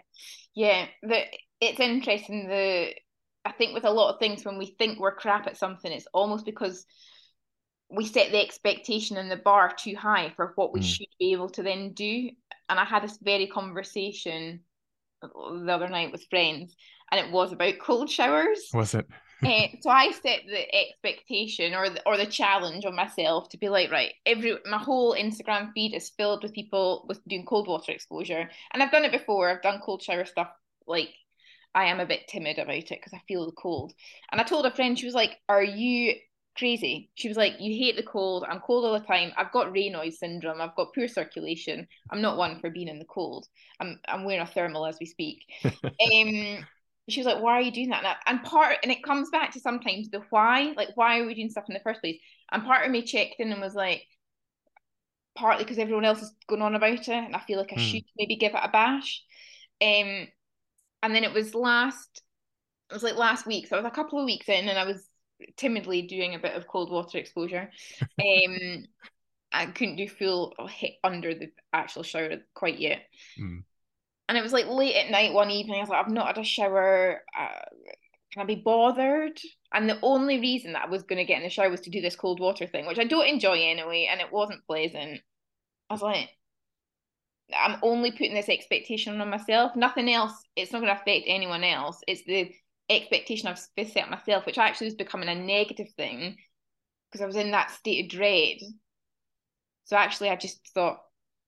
[0.54, 0.86] Yeah.
[1.02, 1.22] The,
[1.60, 2.48] it's interesting.
[2.48, 2.94] The
[3.44, 6.06] I think with a lot of things, when we think we're crap at something, it's
[6.12, 6.84] almost because
[7.90, 10.84] we set the expectation and the bar too high for what we mm.
[10.84, 12.30] should be able to then do.
[12.68, 14.60] And I had this very conversation
[15.22, 16.76] the other night with friends,
[17.10, 18.70] and it was about cold showers.
[18.72, 19.06] Was it?
[19.44, 23.68] uh, so I set the expectation or the, or the challenge on myself to be
[23.68, 27.92] like, right, every my whole Instagram feed is filled with people with doing cold water
[27.92, 29.50] exposure, and I've done it before.
[29.50, 30.48] I've done cold shower stuff.
[30.86, 31.10] Like,
[31.74, 33.92] I am a bit timid about it because I feel the cold.
[34.32, 36.14] And I told a friend, she was like, "Are you
[36.56, 37.10] crazy.
[37.14, 38.44] She was like, You hate the cold.
[38.48, 39.32] I'm cold all the time.
[39.36, 40.60] I've got Raynaud's syndrome.
[40.60, 41.86] I've got poor circulation.
[42.10, 43.46] I'm not one for being in the cold.
[43.80, 45.44] I'm I'm wearing a thermal as we speak.
[45.64, 46.66] um
[47.08, 48.20] she was like, Why are you doing that?
[48.26, 51.50] And part and it comes back to sometimes the why, like why are we doing
[51.50, 52.20] stuff in the first place?
[52.52, 54.02] And part of me checked in and was like,
[55.36, 57.90] partly because everyone else is going on about it, and I feel like I mm.
[57.90, 59.22] should maybe give it a bash.
[59.80, 60.28] Um
[61.02, 62.22] and then it was last
[62.90, 63.68] it was like last week.
[63.68, 65.09] So I was a couple of weeks in and I was
[65.56, 67.70] timidly doing a bit of cold water exposure.
[68.20, 68.84] Um,
[69.52, 73.00] I couldn't do full hit under the actual shower quite yet.
[73.38, 73.64] Mm.
[74.28, 75.78] And it was like late at night one evening.
[75.78, 77.22] I was like, I've not had a shower.
[77.36, 77.64] Uh,
[78.32, 79.40] can I be bothered?
[79.72, 81.90] And the only reason that I was going to get in the shower was to
[81.90, 85.20] do this cold water thing, which I don't enjoy anyway, and it wasn't pleasant.
[85.88, 86.28] I was like,
[87.56, 89.74] I'm only putting this expectation on myself.
[89.74, 90.32] Nothing else.
[90.54, 92.00] It's not going to affect anyone else.
[92.06, 92.52] It's the
[92.90, 96.36] expectation I've set myself, which actually was becoming a negative thing
[97.10, 98.58] because I was in that state of dread.
[99.84, 100.98] So actually, I just thought,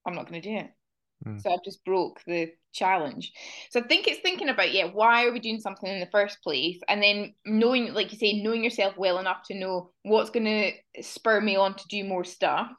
[0.07, 0.71] I'm not going to do it.
[1.27, 1.43] Mm.
[1.43, 3.33] So I just broke the challenge.
[3.71, 6.43] So I think it's thinking about, yeah, why are we doing something in the first
[6.43, 6.81] place?
[6.89, 11.03] And then knowing, like you say, knowing yourself well enough to know what's going to
[11.03, 12.71] spur me on to do more stuff.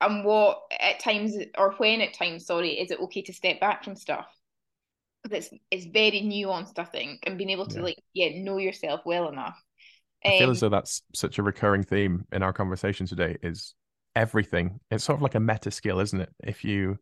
[0.00, 3.82] And what at times, or when at times, sorry, is it okay to step back
[3.82, 4.26] from stuff?
[5.22, 7.84] Because it's it's very nuanced, I think, and being able to yeah.
[7.84, 9.60] like yeah know yourself well enough.
[10.24, 13.36] Um, I feel as um, though that's such a recurring theme in our conversation today.
[13.42, 13.74] Is
[14.16, 14.80] everything?
[14.90, 16.30] It's sort of like a meta skill, isn't it?
[16.42, 16.98] If you,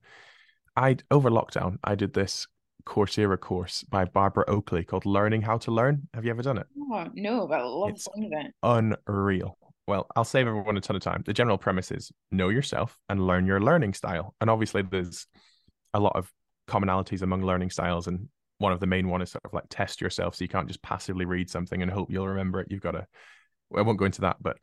[0.77, 2.47] I over lockdown, I did this
[2.85, 6.67] Coursera course by Barbara Oakley called "Learning How to Learn." Have you ever done it?
[6.79, 8.55] Oh, no, but I love it's of it.
[8.63, 9.59] Unreal.
[9.89, 11.23] Well, I'll save everyone a ton of time.
[11.25, 14.35] The general premise is know yourself and learn your learning style.
[14.41, 15.27] And obviously, there's
[15.95, 16.31] a lot of
[16.69, 20.01] commonalities among learning styles and one of the main one is sort of like test
[20.01, 22.93] yourself so you can't just passively read something and hope you'll remember it you've got
[22.93, 23.07] to
[23.77, 24.57] i won't go into that but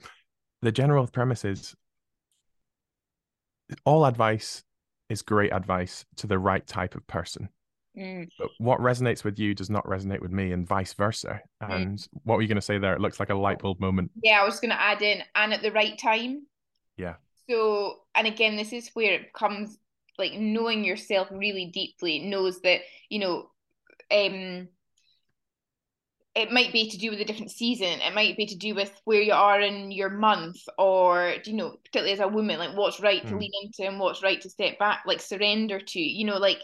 [0.61, 1.75] the general premise is
[3.85, 4.63] all advice
[5.09, 7.49] is great advice to the right type of person
[7.97, 8.27] mm.
[8.39, 11.75] but what resonates with you does not resonate with me and vice versa mm.
[11.75, 12.07] and mm.
[12.23, 14.41] what were you going to say there it looks like a light bulb moment yeah
[14.41, 16.45] i was going to add in and at the right time
[16.97, 17.15] yeah
[17.49, 19.77] so and again this is where it comes
[20.17, 23.49] like knowing yourself really deeply knows that you know
[24.11, 24.67] um
[26.35, 28.91] it might be to do with a different season it might be to do with
[29.05, 32.99] where you are in your month or you know particularly as a woman like what's
[32.99, 33.27] right mm.
[33.27, 33.39] to hmm.
[33.39, 36.61] lean into and what's right to step back like surrender to you know like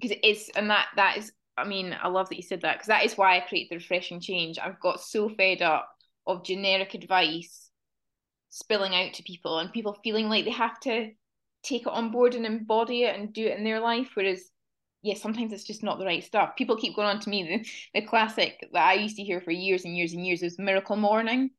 [0.00, 2.74] because it is and that that is i mean i love that you said that
[2.74, 5.88] because that is why i create the refreshing change i've got so fed up
[6.26, 7.70] of generic advice
[8.50, 11.10] spilling out to people and people feeling like they have to
[11.62, 14.10] take it on board and embody it and do it in their life.
[14.14, 14.50] Whereas,
[15.02, 16.56] yeah, sometimes it's just not the right stuff.
[16.56, 17.64] People keep going on to me.
[17.94, 20.58] The, the classic that I used to hear for years and years and years is
[20.58, 21.50] miracle morning.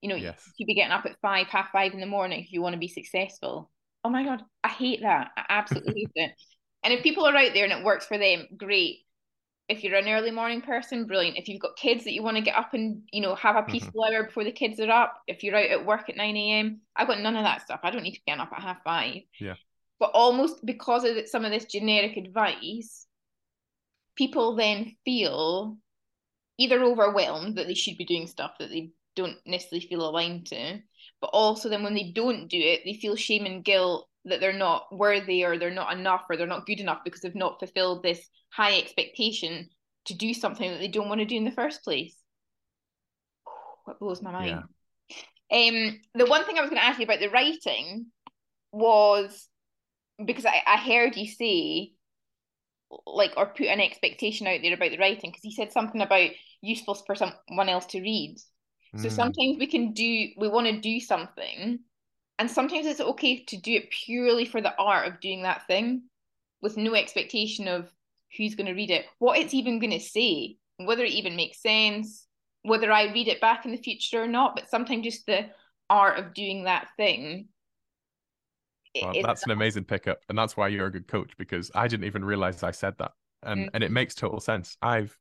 [0.00, 0.42] You know, yes.
[0.46, 2.74] you should be getting up at five, half five in the morning if you want
[2.74, 3.70] to be successful.
[4.02, 5.30] Oh my God, I hate that.
[5.36, 6.32] I absolutely hate it.
[6.82, 9.00] And if people are out there and it works for them, great
[9.70, 11.38] if you're an early morning person, brilliant.
[11.38, 13.60] If you've got kids that you want to get up and you know have a
[13.60, 13.70] mm-hmm.
[13.70, 14.14] peaceful mm-hmm.
[14.14, 17.06] hour before the kids are up, if you're out at work at nine a.m., I've
[17.06, 17.80] got none of that stuff.
[17.82, 19.22] I don't need to get up at half five.
[19.38, 19.54] Yeah.
[20.00, 23.06] But almost because of some of this generic advice,
[24.16, 25.78] people then feel
[26.58, 30.80] either overwhelmed that they should be doing stuff that they don't necessarily feel aligned to,
[31.20, 34.52] but also then when they don't do it, they feel shame and guilt that they're
[34.52, 38.02] not worthy or they're not enough or they're not good enough because they've not fulfilled
[38.02, 39.68] this high expectation
[40.06, 42.14] to do something that they don't want to do in the first place.
[43.84, 44.62] What blows my mind.
[45.50, 45.68] Yeah.
[45.68, 48.06] Um, the one thing I was going to ask you about the writing
[48.72, 49.48] was
[50.24, 51.92] because I, I heard you say
[53.06, 56.30] like or put an expectation out there about the writing because he said something about
[56.60, 58.36] useful for someone else to read.
[58.96, 59.12] So mm.
[59.12, 61.80] sometimes we can do we want to do something
[62.40, 66.04] and sometimes it's okay to do it purely for the art of doing that thing
[66.62, 67.92] with no expectation of
[68.34, 71.60] who's going to read it, what it's even going to say, whether it even makes
[71.60, 72.26] sense,
[72.62, 74.56] whether I read it back in the future or not.
[74.56, 75.50] But sometimes just the
[75.90, 77.48] art of doing that thing.
[79.02, 80.20] Well, that's an amazing pickup.
[80.30, 83.12] And that's why you're a good coach because I didn't even realize I said that.
[83.42, 83.74] And mm-hmm.
[83.74, 84.78] and it makes total sense.
[84.80, 85.14] I've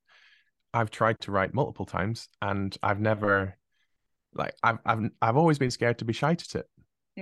[0.74, 3.57] I've tried to write multiple times and I've never
[4.34, 6.70] like I've I've I've always been scared to be shite at it.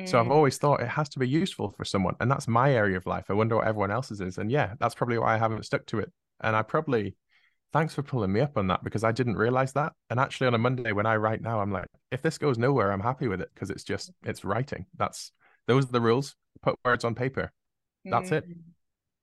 [0.06, 0.32] So I've mm.
[0.32, 2.16] always thought it has to be useful for someone.
[2.20, 3.26] And that's my area of life.
[3.30, 4.38] I wonder what everyone else's is.
[4.38, 6.12] And yeah, that's probably why I haven't stuck to it.
[6.42, 7.16] And I probably,
[7.74, 9.94] thanks for pulling me up on that because I didn't realize that.
[10.10, 12.92] And actually, on a Monday when I write now, I'm like, if this goes nowhere,
[12.92, 14.86] I'm happy with it because it's just, it's writing.
[14.98, 15.32] That's,
[15.68, 16.36] those are the rules.
[16.62, 17.52] Put words on paper.
[18.06, 18.38] That's mm.
[18.38, 18.46] it.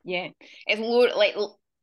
[0.05, 0.29] Yeah.
[0.67, 1.35] It's lower, like,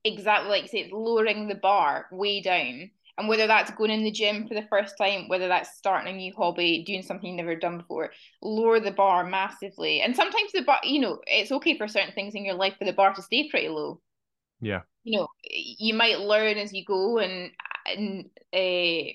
[0.03, 4.03] exactly like you say, it's lowering the bar way down and whether that's going in
[4.03, 7.37] the gym for the first time, whether that's starting a new hobby, doing something you've
[7.37, 10.01] never done before, lower the bar massively.
[10.01, 12.85] And sometimes the bar, you know, it's okay for certain things in your life for
[12.85, 14.01] the bar to stay pretty low.
[14.61, 14.81] Yeah.
[15.03, 17.51] You know, you might learn as you go and
[17.85, 19.11] and uh,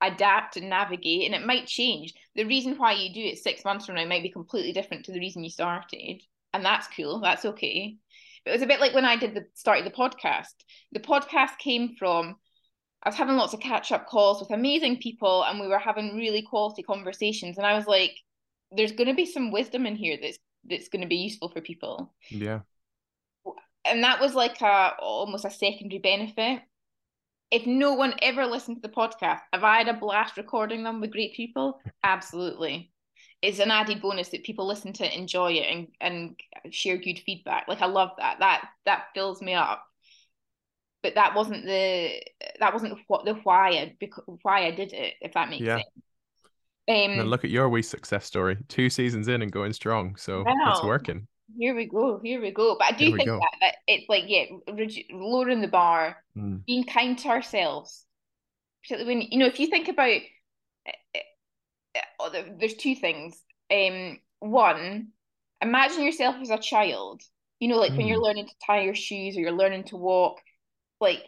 [0.00, 2.14] adapt and navigate, and it might change.
[2.36, 5.12] The reason why you do it six months from now might be completely different to
[5.12, 6.22] the reason you started,
[6.52, 7.20] and that's cool.
[7.20, 7.96] That's okay.
[8.46, 10.54] It was a bit like when I did the start of the podcast.
[10.92, 12.36] The podcast came from
[13.04, 16.16] I was having lots of catch up calls with amazing people and we were having
[16.16, 17.58] really quality conversations.
[17.58, 18.16] And I was like,
[18.72, 20.38] there's going to be some wisdom in here that's
[20.68, 22.14] that's going to be useful for people.
[22.30, 22.60] Yeah.
[23.84, 26.62] And that was like a almost a secondary benefit.
[27.50, 31.02] If no one ever listened to the podcast, have I had a blast recording them
[31.02, 31.80] with great people?
[32.02, 32.90] Absolutely.
[33.42, 36.40] It's an added bonus that people listen to enjoy it and, and
[36.70, 37.68] share good feedback.
[37.68, 38.38] Like I love that.
[38.38, 39.84] That that fills me up
[41.04, 42.18] but that wasn't the
[42.58, 45.14] that wasn't what the why I because why I did it.
[45.20, 45.76] If that makes yeah.
[45.76, 45.86] sense.
[46.88, 48.56] Um, and look at your wee success story.
[48.68, 51.28] Two seasons in and going strong, so it's working.
[51.58, 52.20] Here we go.
[52.24, 52.76] Here we go.
[52.78, 54.44] But I do think that, that, it's like yeah,
[55.12, 56.64] lowering the bar, mm.
[56.64, 58.06] being kind to ourselves.
[58.82, 60.20] Particularly when you know, if you think about,
[62.18, 63.42] oh, there's two things.
[63.70, 65.08] Um, one,
[65.60, 67.22] imagine yourself as a child.
[67.60, 67.98] You know, like mm.
[67.98, 68.24] when you're hmm.
[68.24, 70.40] learning to tie your shoes or you're learning to walk
[71.00, 71.24] like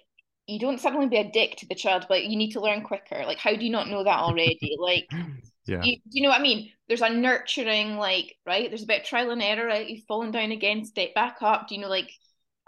[0.46, 3.24] you don't suddenly be a dick to the child, but you need to learn quicker.
[3.26, 4.76] Like, how do you not know that already?
[4.78, 5.08] like,
[5.66, 6.70] yeah, you, do you know what I mean?
[6.88, 8.70] There's a nurturing, like, right?
[8.70, 9.66] There's a bit of trial and error.
[9.66, 9.88] Right?
[9.88, 11.68] You've fallen down again, step back up.
[11.68, 12.10] Do you know, like,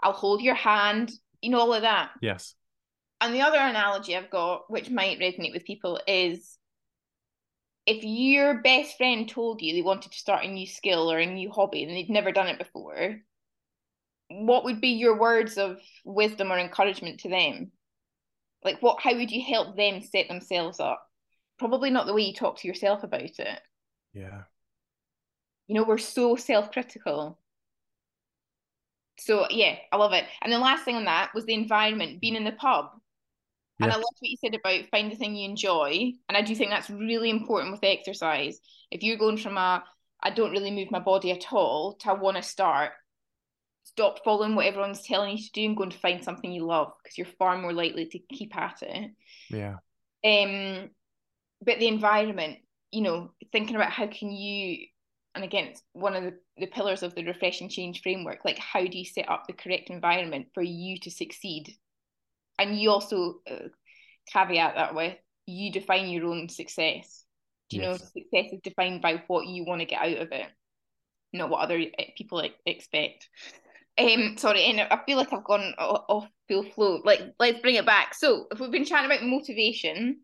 [0.01, 1.11] I'll hold your hand.
[1.41, 2.11] You know all of that.
[2.21, 2.53] Yes.
[3.21, 6.57] And the other analogy I've got, which might resonate with people, is
[7.85, 11.25] if your best friend told you they wanted to start a new skill or a
[11.25, 13.19] new hobby and they'd never done it before,
[14.29, 17.71] what would be your words of wisdom or encouragement to them?
[18.63, 21.05] Like what how would you help them set themselves up?
[21.57, 23.61] Probably not the way you talk to yourself about it.
[24.13, 24.43] Yeah.
[25.67, 27.39] You know, we're so self-critical.
[29.19, 30.25] So yeah, I love it.
[30.41, 32.91] And the last thing on that was the environment, being in the pub.
[33.79, 33.85] Yeah.
[33.85, 36.13] And I love what you said about find the thing you enjoy.
[36.27, 38.59] And I do think that's really important with exercise.
[38.91, 39.83] If you're going from a
[40.21, 42.91] I don't really move my body at all to I want to start,
[43.91, 46.91] stop following what everyone's telling you to do and go and find something you love
[47.01, 49.11] because you're far more likely to keep at it.
[49.49, 49.75] Yeah.
[50.23, 50.89] Um,
[51.61, 52.59] but the environment,
[52.91, 54.85] you know, thinking about how can you,
[55.35, 58.45] and again, it's one of the, the pillars of the refresh and change framework.
[58.45, 61.73] Like, how do you set up the correct environment for you to succeed?
[62.57, 63.69] And you also uh,
[64.31, 67.25] caveat that with you define your own success.
[67.69, 67.99] Do you yes.
[67.99, 70.47] know success is defined by what you want to get out of it
[71.33, 73.29] not what other eh, people expect
[73.97, 76.99] um sorry and i feel like i've gone off full flow.
[77.05, 78.13] Like let's bring it back.
[78.15, 80.21] So if we've been chatting about motivation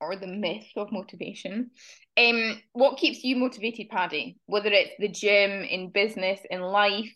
[0.00, 1.70] or the myth of motivation
[2.18, 4.38] um what keeps you motivated paddy?
[4.46, 7.12] Whether it's the gym in business in life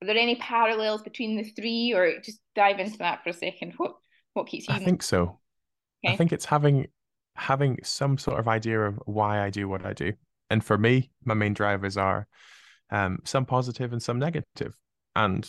[0.00, 3.74] are there any parallels between the three or just dive into that for a second?
[3.76, 3.96] What
[4.34, 5.40] what keeps you i think so.
[6.04, 6.12] Okay.
[6.12, 6.86] i think it's having
[7.34, 10.12] having some sort of idea of why I do what I do.
[10.50, 12.26] And for me, my main drivers are
[12.90, 14.74] um, some positive and some negative.
[15.14, 15.48] And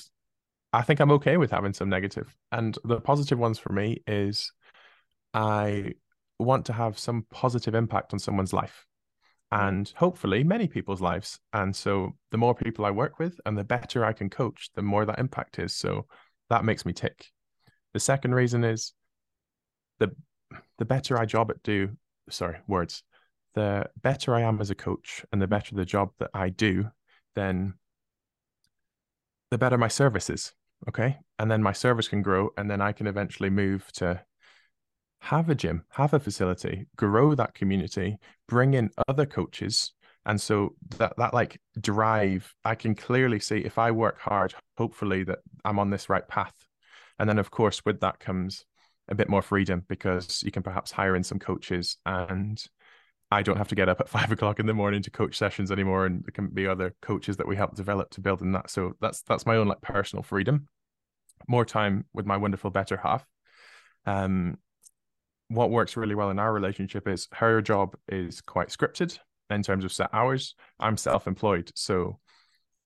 [0.73, 2.35] I think I'm okay with having some negative.
[2.51, 4.51] And the positive ones for me is
[5.33, 5.93] I
[6.37, 8.85] want to have some positive impact on someone's life
[9.51, 11.39] and hopefully many people's lives.
[11.53, 14.81] And so the more people I work with and the better I can coach, the
[14.81, 15.75] more that impact is.
[15.75, 16.05] So
[16.49, 17.25] that makes me tick.
[17.93, 18.93] The second reason is
[19.99, 20.11] the
[20.77, 21.89] the better I job at do,
[22.29, 23.03] sorry, words,
[23.53, 26.89] the better I am as a coach and the better the job that I do,
[27.39, 27.73] then
[29.51, 30.53] the better my service is.
[30.87, 31.17] Okay.
[31.37, 34.21] And then my service can grow and then I can eventually move to
[35.21, 38.17] have a gym, have a facility, grow that community,
[38.47, 39.93] bring in other coaches.
[40.25, 45.23] And so that that like drive, I can clearly see if I work hard, hopefully
[45.23, 46.55] that I'm on this right path.
[47.17, 48.65] And then of course with that comes
[49.09, 52.63] a bit more freedom because you can perhaps hire in some coaches and
[53.31, 55.71] I don't have to get up at five o'clock in the morning to coach sessions
[55.71, 56.05] anymore.
[56.05, 58.69] And there can be other coaches that we help develop to build in that.
[58.69, 60.67] So that's that's my own like personal freedom.
[61.47, 63.25] More time with my wonderful better half.
[64.05, 64.57] Um
[65.47, 69.17] what works really well in our relationship is her job is quite scripted
[69.49, 70.53] in terms of set hours.
[70.79, 71.71] I'm self-employed.
[71.73, 72.19] So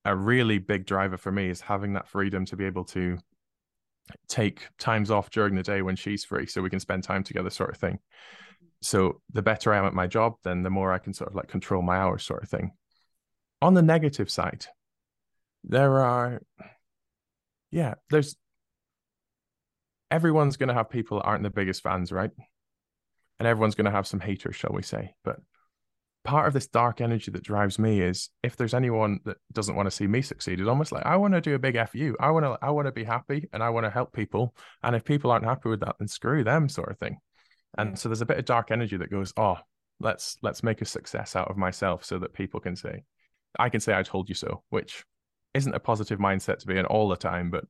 [0.06, 3.18] a really big driver for me is having that freedom to be able to
[4.28, 7.50] take times off during the day when she's free so we can spend time together
[7.50, 7.98] sort of thing
[8.84, 11.36] so the better i am at my job then the more i can sort of
[11.36, 12.72] like control my hours sort of thing
[13.62, 14.66] on the negative side
[15.64, 16.42] there are
[17.70, 18.36] yeah there's
[20.10, 22.30] everyone's going to have people that aren't the biggest fans right
[23.38, 25.38] and everyone's going to have some haters shall we say but
[26.24, 29.86] part of this dark energy that drives me is if there's anyone that doesn't want
[29.86, 32.16] to see me succeed, it's almost like I want to do a big fu.
[32.18, 34.56] I want to I want to be happy and I want to help people.
[34.82, 37.18] And if people aren't happy with that, then screw them, sort of thing.
[37.76, 39.58] And so there's a bit of dark energy that goes, oh,
[40.00, 43.04] let's let's make a success out of myself so that people can say,
[43.58, 45.04] I can say I told you so, which
[45.54, 47.64] isn't a positive mindset to be in all the time, but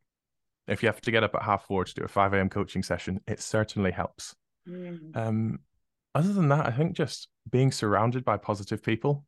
[0.67, 2.49] if you have to get up at half four to do a 5 a.m.
[2.49, 4.35] coaching session, it certainly helps.
[4.67, 5.15] Mm.
[5.15, 5.59] Um,
[6.15, 9.27] other than that, I think just being surrounded by positive people.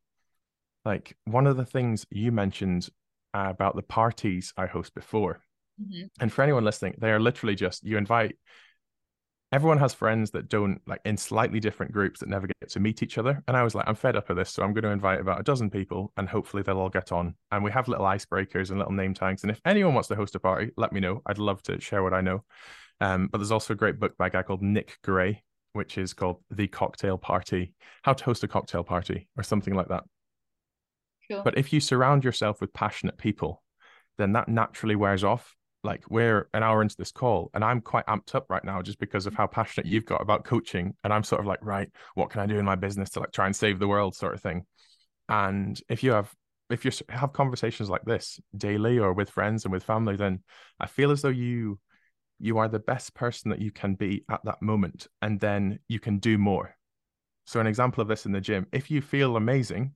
[0.84, 2.88] Like one of the things you mentioned
[3.34, 5.40] uh, about the parties I host before.
[5.80, 6.06] Mm-hmm.
[6.20, 8.36] And for anyone listening, they are literally just you invite
[9.56, 13.02] everyone has friends that don't like in slightly different groups that never get to meet
[13.02, 13.42] each other.
[13.48, 14.50] And I was like, I'm fed up of this.
[14.50, 17.34] So I'm going to invite about a dozen people and hopefully they'll all get on.
[17.50, 19.44] And we have little icebreakers and little name tags.
[19.44, 21.22] And if anyone wants to host a party, let me know.
[21.24, 22.44] I'd love to share what I know.
[23.00, 25.42] Um, but there's also a great book by a guy called Nick Gray
[25.76, 29.88] which is called The Cocktail Party How to Host a Cocktail Party, or something like
[29.88, 30.04] that.
[31.30, 31.42] Sure.
[31.44, 33.62] But if you surround yourself with passionate people,
[34.16, 35.54] then that naturally wears off.
[35.86, 38.98] Like we're an hour into this call, and I'm quite amped up right now just
[38.98, 40.94] because of how passionate you've got about coaching.
[41.04, 43.32] And I'm sort of like, right, what can I do in my business to like
[43.32, 44.66] try and save the world, sort of thing.
[45.28, 46.32] And if you have
[46.68, 50.42] if you have conversations like this daily or with friends and with family, then
[50.80, 51.78] I feel as though you
[52.38, 55.98] you are the best person that you can be at that moment and then you
[55.98, 56.76] can do more
[57.44, 59.92] so an example of this in the gym if you feel amazing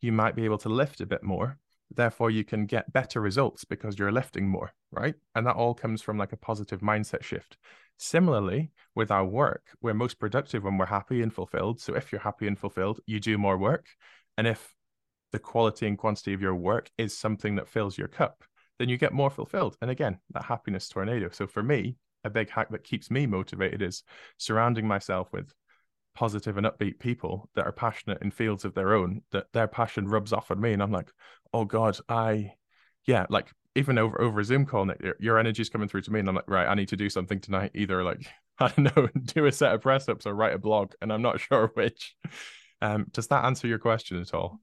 [0.00, 1.58] you might be able to lift a bit more
[1.94, 6.02] therefore you can get better results because you're lifting more right and that all comes
[6.02, 7.56] from like a positive mindset shift
[7.98, 12.20] similarly with our work we're most productive when we're happy and fulfilled so if you're
[12.20, 13.86] happy and fulfilled you do more work
[14.38, 14.74] and if
[15.32, 18.42] the quality and quantity of your work is something that fills your cup
[18.80, 19.76] then you get more fulfilled.
[19.82, 21.28] And again, that happiness tornado.
[21.30, 24.02] So for me, a big hack that keeps me motivated is
[24.38, 25.52] surrounding myself with
[26.14, 30.08] positive and upbeat people that are passionate in fields of their own, that their passion
[30.08, 30.72] rubs off on me.
[30.72, 31.10] And I'm like,
[31.52, 32.52] oh God, I,
[33.06, 36.02] yeah, like even over over a Zoom call, Nick, your, your energy is coming through
[36.02, 36.20] to me.
[36.20, 37.72] And I'm like, right, I need to do something tonight.
[37.74, 38.26] Either like,
[38.58, 40.92] I don't know, do a set of press ups or write a blog.
[41.00, 42.14] And I'm not sure which.
[42.82, 44.58] Um, does that answer your question at all?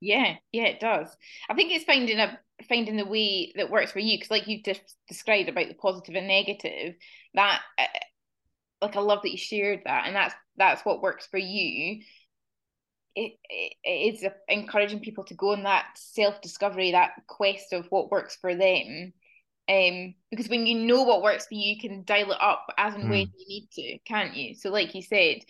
[0.00, 1.08] Yeah, yeah, it does.
[1.48, 2.38] I think it's finding a
[2.68, 6.16] finding the way that works for you because, like you just described about the positive
[6.16, 6.96] and negative,
[7.34, 7.84] that uh,
[8.80, 12.02] like I love that you shared that, and that's that's what works for you.
[13.14, 17.86] It, it, it is encouraging people to go on that self discovery, that quest of
[17.90, 19.12] what works for them.
[19.68, 22.94] Um, because when you know what works for you, you can dial it up as
[22.94, 23.10] and mm.
[23.10, 24.54] when you need to, can't you?
[24.54, 25.42] So, like you said,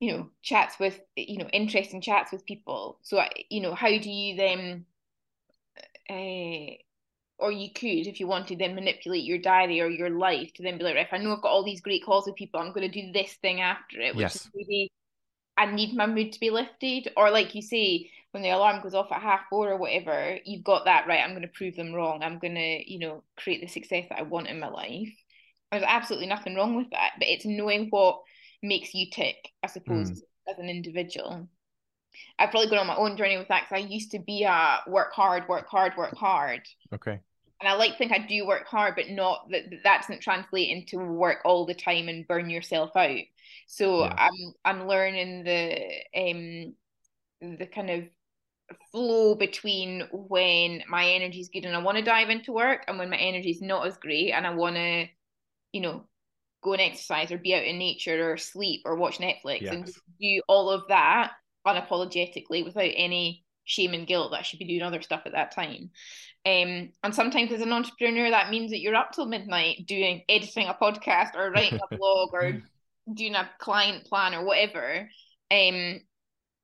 [0.00, 4.10] you know chats with you know interesting chats with people so you know how do
[4.10, 4.86] you then
[6.08, 6.74] uh,
[7.40, 10.78] or you could if you wanted then manipulate your diary or your life to then
[10.78, 12.88] be like if i know i've got all these great calls with people i'm going
[12.88, 14.36] to do this thing after it which yes.
[14.36, 14.90] is maybe
[15.56, 18.94] i need my mood to be lifted or like you say when the alarm goes
[18.94, 21.92] off at half four or whatever you've got that right i'm going to prove them
[21.92, 25.12] wrong i'm going to you know create the success that i want in my life
[25.72, 28.20] there's absolutely nothing wrong with that but it's knowing what
[28.62, 30.20] makes you tick i suppose mm.
[30.48, 31.48] as an individual
[32.40, 34.80] I've probably gone on my own journey with that because I used to be a
[34.88, 36.62] work hard, work hard, work hard.
[36.92, 37.20] Okay
[37.60, 40.70] and I like to think I do work hard, but not that that doesn't translate
[40.70, 43.18] into work all the time and burn yourself out.
[43.66, 44.14] So yeah.
[44.16, 45.74] I'm I'm learning the
[46.16, 46.74] um
[47.58, 48.04] the kind of
[48.92, 52.98] flow between when my energy is good and I want to dive into work and
[52.98, 55.06] when my energy is not as great and I want to,
[55.72, 56.04] you know,
[56.62, 59.74] go and exercise or be out in nature or sleep or watch Netflix yes.
[59.74, 61.32] and do all of that
[61.66, 65.54] unapologetically without any shame and guilt that I should be doing other stuff at that
[65.54, 65.90] time.
[66.44, 70.66] Um, and sometimes as an entrepreneur, that means that you're up till midnight doing editing
[70.66, 72.62] a podcast or writing a blog or
[73.12, 75.08] doing a client plan or whatever.
[75.50, 76.00] Um,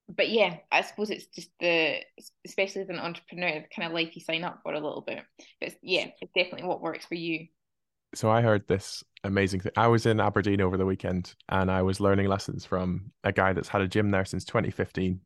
[0.09, 1.99] but yeah, I suppose it's just the
[2.47, 5.23] especially as an entrepreneur, the kind of life you sign up for a little bit.
[5.61, 7.47] But yeah, it's definitely what works for you.
[8.15, 9.73] So I heard this amazing thing.
[9.77, 13.53] I was in Aberdeen over the weekend and I was learning lessons from a guy
[13.53, 15.21] that's had a gym there since 2015.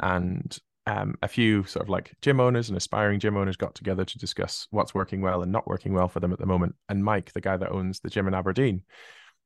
[0.00, 0.56] And
[0.86, 4.18] um, a few sort of like gym owners and aspiring gym owners got together to
[4.18, 6.74] discuss what's working well and not working well for them at the moment.
[6.88, 8.82] And Mike, the guy that owns the gym in Aberdeen,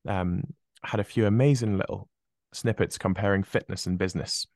[0.09, 0.45] um,
[0.83, 2.09] had a few amazing little
[2.53, 4.47] snippets comparing fitness and business.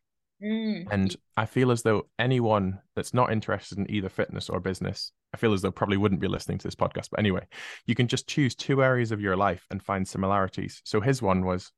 [0.43, 0.87] Mm.
[0.91, 5.37] And I feel as though anyone that's not interested in either fitness or business, I
[5.37, 7.09] feel as though probably wouldn't be listening to this podcast.
[7.11, 7.47] But anyway,
[7.87, 10.81] you can just choose two areas of your life and find similarities.
[10.85, 11.72] So his one was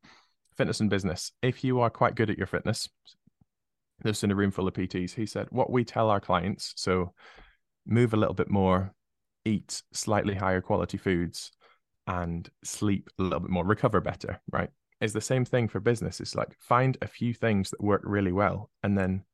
[0.57, 1.33] fitness and business.
[1.43, 2.89] If you are quite good at your fitness,
[4.03, 5.15] this in a room full of PTs.
[5.15, 7.13] He said, What we tell our clients, so
[7.87, 8.93] move a little bit more,
[9.45, 11.53] eat slightly higher quality foods,
[12.07, 14.71] and sleep a little bit more, recover better, right?
[15.01, 16.21] Is the same thing for business.
[16.21, 19.25] It's like find a few things that work really well and then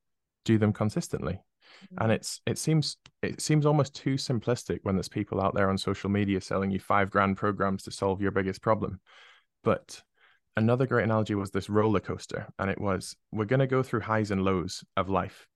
[0.44, 1.34] do them consistently.
[1.34, 2.04] Mm-hmm.
[2.04, 5.76] And it's it seems it seems almost too simplistic when there's people out there on
[5.76, 9.00] social media selling you five grand programs to solve your biggest problem.
[9.62, 10.02] But
[10.58, 14.00] another great analogy was this roller coaster and it was we're going to go through
[14.00, 15.46] highs and lows of life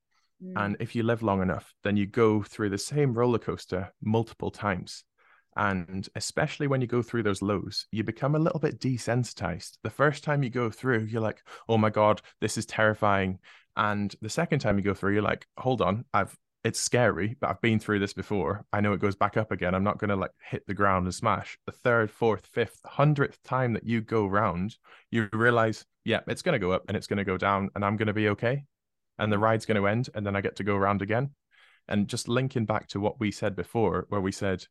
[0.42, 0.52] mm.
[0.56, 4.50] and if you live long enough then you go through the same roller coaster multiple
[4.50, 5.04] times
[5.56, 9.90] and especially when you go through those lows you become a little bit desensitized the
[9.90, 13.38] first time you go through you're like oh my god this is terrifying
[13.76, 17.50] and the second time you go through you're like hold on i've it's scary, but
[17.50, 18.64] I've been through this before.
[18.72, 19.74] I know it goes back up again.
[19.74, 21.58] I'm not going to like hit the ground and smash.
[21.66, 24.76] The third, fourth, fifth, hundredth time that you go round,
[25.10, 27.84] you realize, yeah, it's going to go up and it's going to go down, and
[27.84, 28.64] I'm going to be okay.
[29.18, 31.30] And the ride's going to end, and then I get to go around again.
[31.88, 34.64] And just linking back to what we said before, where we said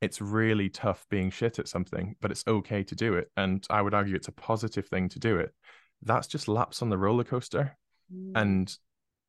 [0.00, 3.30] it's really tough being shit at something, but it's okay to do it.
[3.36, 5.54] And I would argue it's a positive thing to do it.
[6.02, 7.76] That's just laps on the roller coaster.
[8.12, 8.32] Mm.
[8.34, 8.76] And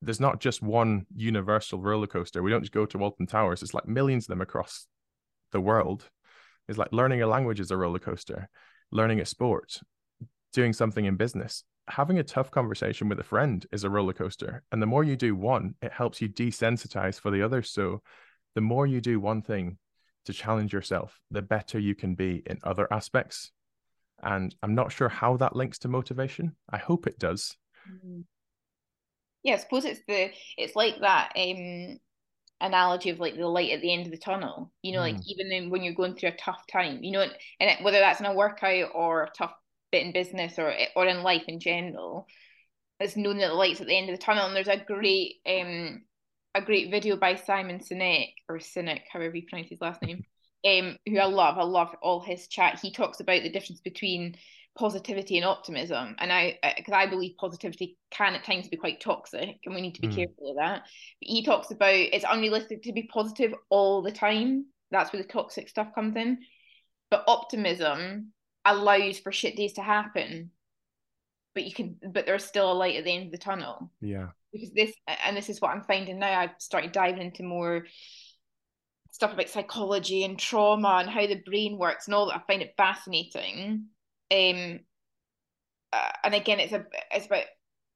[0.02, 2.44] there's not just one universal roller coaster.
[2.44, 3.64] We don't just go to Alton Towers.
[3.64, 4.88] It's like millions of them across
[5.52, 6.10] the world.
[6.68, 8.50] It's like learning a language is a roller coaster,
[8.92, 9.80] learning a sport,
[10.54, 11.64] doing something in business.
[11.88, 14.64] Having a tough conversation with a friend is a roller coaster.
[14.72, 17.62] And the more you do one, it helps you desensitize for the other.
[17.62, 18.02] So
[18.56, 19.78] the more you do one thing
[20.26, 23.52] to challenge yourself, the better you can be in other aspects.
[24.24, 26.56] And I'm not sure how that links to motivation.
[26.70, 27.56] I hope it does.
[27.88, 28.22] Mm-hmm
[29.46, 32.00] yeah, I suppose it's the it's like that um
[32.60, 34.72] analogy of like the light at the end of the tunnel.
[34.82, 35.14] You know, mm.
[35.14, 38.20] like even when you're going through a tough time, you know, and, it, whether that's
[38.20, 39.54] in a workout or a tough
[39.92, 42.26] bit in business or or in life in general,
[43.00, 44.48] it's known that the light's at the end of the tunnel.
[44.48, 46.02] And there's a great um
[46.56, 50.24] a great video by Simon Sinek or Sinek, however you pronounce his last name,
[50.66, 51.60] um, who I love.
[51.60, 52.80] I love all his chat.
[52.82, 54.38] He talks about the difference between
[54.78, 59.60] positivity and optimism and i because I, believe positivity can at times be quite toxic
[59.66, 60.16] and we need to be mm.
[60.16, 60.84] careful of that.
[61.22, 64.66] But he talks about it's unrealistic to be positive all the time.
[64.92, 66.40] That's where the toxic stuff comes in.
[67.10, 68.32] But optimism
[68.66, 70.52] allows for shit days to happen
[71.56, 73.92] but you can but there's still a light at the end of the tunnel.
[74.02, 74.28] Yeah.
[74.52, 74.94] Because this
[75.26, 77.86] and this is what i'm finding now i've started diving into more
[79.12, 82.62] stuff about psychology and trauma and how the brain works and all that i find
[82.62, 83.88] it fascinating
[84.32, 84.80] um
[85.94, 87.44] uh, and again it's a it's about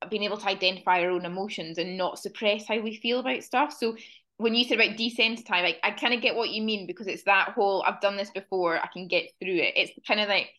[0.10, 3.76] being able to identify our own emotions and not suppress how we feel about stuff
[3.78, 3.96] so
[4.38, 7.24] when you said about desensitize like I kind of get what you mean because it's
[7.24, 10.50] that whole I've done this before I can get through it it's kind of like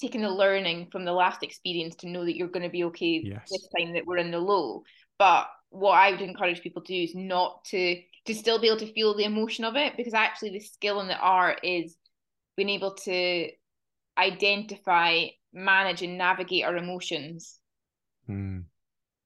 [0.00, 3.20] taking the learning from the last experience to know that you're going to be okay
[3.22, 3.48] yes.
[3.50, 4.82] this time that we're in the low.
[5.18, 8.78] But what I would encourage people to do is not to to still be able
[8.78, 11.96] to feel the emotion of it because actually the skill and the art is
[12.56, 13.48] being able to
[14.20, 17.58] identify, manage, and navigate our emotions
[18.28, 18.64] mm.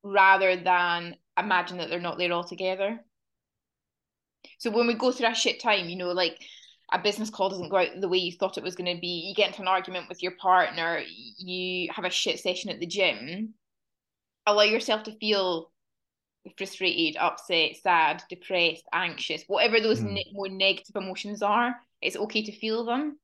[0.02, 3.00] rather than imagine that they're not there altogether.
[4.58, 6.38] So when we go through a shit time, you know, like
[6.92, 9.26] a business call doesn't go out the way you thought it was going to be,
[9.28, 11.02] you get into an argument with your partner,
[11.38, 13.54] you have a shit session at the gym,
[14.46, 15.70] allow yourself to feel
[16.58, 20.12] frustrated, upset, sad, depressed, anxious, whatever those mm.
[20.12, 23.18] ne- more negative emotions are, it's okay to feel them.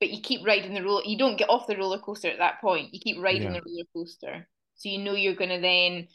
[0.00, 1.02] But you keep riding the roller.
[1.04, 2.94] You don't get off the roller coaster at that point.
[2.94, 3.60] You keep riding yeah.
[3.60, 6.08] the roller coaster, so you know you're going to then,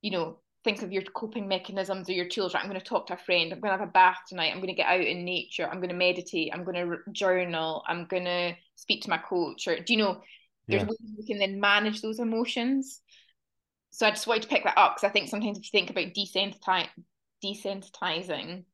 [0.00, 2.54] you know, think of your coping mechanisms or your tools.
[2.54, 3.52] Right, I'm going to talk to a friend.
[3.52, 4.50] I'm going to have a bath tonight.
[4.50, 5.68] I'm going to get out in nature.
[5.68, 6.50] I'm going to meditate.
[6.52, 7.84] I'm going to journal.
[7.86, 9.68] I'm going to speak to my coach.
[9.68, 10.22] Or do you know?
[10.66, 10.88] There's yeah.
[10.88, 13.00] ways you can then manage those emotions
[13.90, 15.90] so I just wanted to pick that up because I think sometimes if you think
[15.90, 16.88] about desensitizing,
[17.44, 18.64] desensitizing,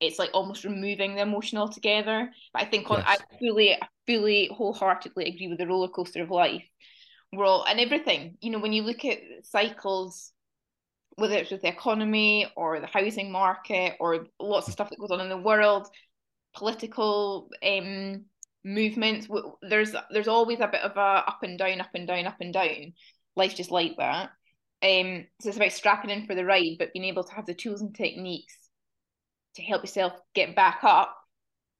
[0.00, 2.30] it's like almost removing the emotion altogether.
[2.52, 3.18] But I think on yes.
[3.20, 6.64] I fully, fully, wholeheartedly agree with the roller coaster of life.
[7.32, 8.36] We're all and everything.
[8.40, 10.32] You know, when you look at cycles,
[11.16, 15.10] whether it's with the economy or the housing market or lots of stuff that goes
[15.10, 15.86] on in the world,
[16.56, 18.24] political um,
[18.64, 19.28] movements,
[19.62, 22.54] there's there's always a bit of a up and down, up and down, up and
[22.54, 22.94] down.
[23.36, 24.30] Life's just like that.
[24.82, 27.54] Um, so it's about strapping in for the ride, but being able to have the
[27.54, 28.56] tools and techniques
[29.56, 31.16] to help yourself get back up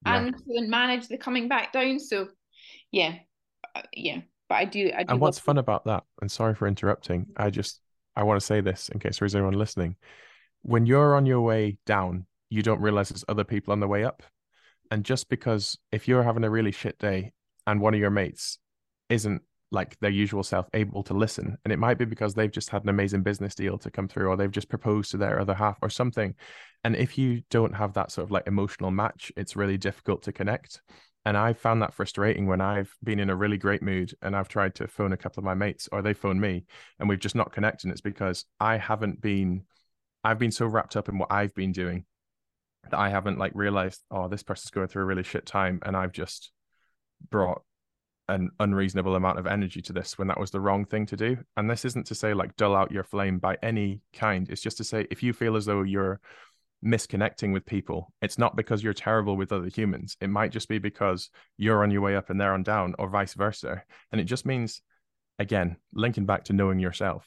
[0.07, 0.17] yeah.
[0.17, 1.99] and then manage the coming back down.
[1.99, 2.29] So,
[2.91, 3.17] yeah,
[3.75, 4.21] uh, yeah.
[4.49, 5.13] But I do, I do.
[5.13, 6.05] And what's fun about that?
[6.21, 7.27] And sorry for interrupting.
[7.37, 7.81] I just
[8.17, 9.97] I want to say this in case there is anyone listening.
[10.63, 14.05] When you're on your way down, you don't realize there's other people on the way
[14.05, 14.23] up.
[14.91, 17.33] And just because if you're having a really shit day
[17.67, 18.59] and one of your mates
[19.09, 19.43] isn't
[19.73, 21.57] like their usual self able to listen.
[21.65, 24.29] And it might be because they've just had an amazing business deal to come through
[24.29, 26.35] or they've just proposed to their other half or something.
[26.83, 30.33] And if you don't have that sort of like emotional match it's really difficult to
[30.33, 30.81] connect.
[31.27, 34.49] And i found that frustrating when i've been in a really great mood and i've
[34.49, 36.65] tried to phone a couple of my mates or they phone me
[36.99, 37.91] and we've just not connected.
[37.91, 39.65] It's because i haven't been
[40.25, 42.07] i've been so wrapped up in what i've been doing
[42.91, 45.81] that i haven't like realized oh this person's going through a really shit time.
[45.85, 46.53] And i've just
[47.31, 47.63] brought
[48.31, 51.37] an unreasonable amount of energy to this when that was the wrong thing to do.
[51.57, 54.49] And this isn't to say like dull out your flame by any kind.
[54.49, 56.21] It's just to say if you feel as though you're
[56.85, 60.17] misconnecting with people, it's not because you're terrible with other humans.
[60.21, 63.09] It might just be because you're on your way up and they're on down, or
[63.09, 63.83] vice versa.
[64.13, 64.81] And it just means,
[65.39, 67.27] again, linking back to knowing yourself.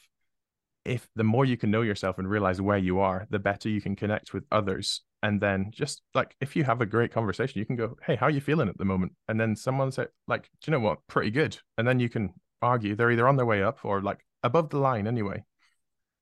[0.86, 3.82] If the more you can know yourself and realize where you are, the better you
[3.82, 5.02] can connect with others.
[5.22, 8.26] And then just like if you have a great conversation you can go hey how
[8.26, 9.14] are you feeling at the moment?
[9.30, 11.00] And then someone say like do you know what?
[11.08, 11.58] Pretty good.
[11.78, 14.80] And then you can argue they're either on their way up or like above the
[14.80, 15.44] line anyway.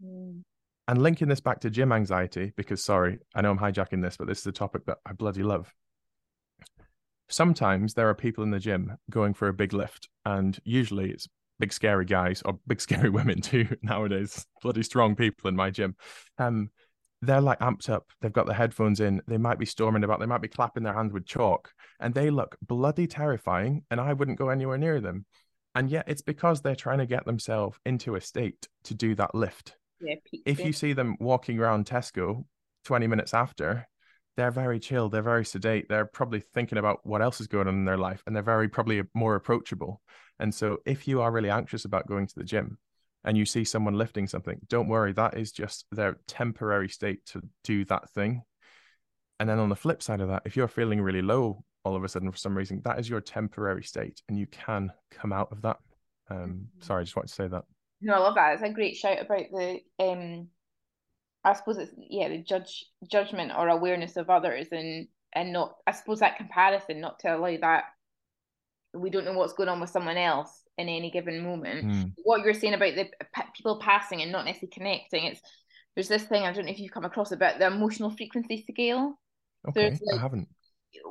[0.03, 0.41] Mm.
[0.87, 4.27] and linking this back to gym anxiety because sorry i know i'm hijacking this but
[4.27, 5.71] this is a topic that i bloody love.
[7.29, 11.27] Sometimes there are people in the gym going for a big lift and usually it's
[11.61, 15.95] big scary guys or big scary women too nowadays bloody strong people in my gym
[16.37, 16.69] um
[17.21, 18.11] they're like amped up.
[18.21, 19.21] They've got the headphones in.
[19.27, 20.19] They might be storming about.
[20.19, 23.83] They might be clapping their hands with chalk, and they look bloody terrifying.
[23.91, 25.25] And I wouldn't go anywhere near them.
[25.75, 29.35] And yet, it's because they're trying to get themselves into a state to do that
[29.35, 29.75] lift.
[30.01, 32.43] Yeah, if you see them walking around Tesco
[32.85, 33.87] 20 minutes after,
[34.37, 35.09] they're very chill.
[35.09, 35.87] They're very sedate.
[35.89, 38.69] They're probably thinking about what else is going on in their life, and they're very
[38.69, 40.01] probably more approachable.
[40.39, 42.77] And so, if you are really anxious about going to the gym,
[43.23, 47.41] and you see someone lifting something, don't worry, that is just their temporary state to
[47.63, 48.41] do that thing.
[49.39, 52.03] And then on the flip side of that, if you're feeling really low all of
[52.03, 55.51] a sudden for some reason, that is your temporary state and you can come out
[55.51, 55.77] of that.
[56.29, 56.81] Um, mm-hmm.
[56.81, 57.63] sorry, I just wanted to say that.
[58.01, 58.53] No, I love that.
[58.53, 60.47] It's a great shout about the um
[61.43, 65.91] I suppose it's yeah, the judge judgment or awareness of others and and not I
[65.91, 67.85] suppose that comparison, not to allow that
[68.93, 71.85] we don't know what's going on with someone else in any given moment.
[71.85, 72.13] Mm.
[72.23, 73.09] What you're saying about the
[73.55, 75.41] people passing and not necessarily connecting, it's
[75.95, 79.19] there's this thing I don't know if you've come across about the emotional frequency scale.
[79.67, 80.47] Okay, like, I haven't.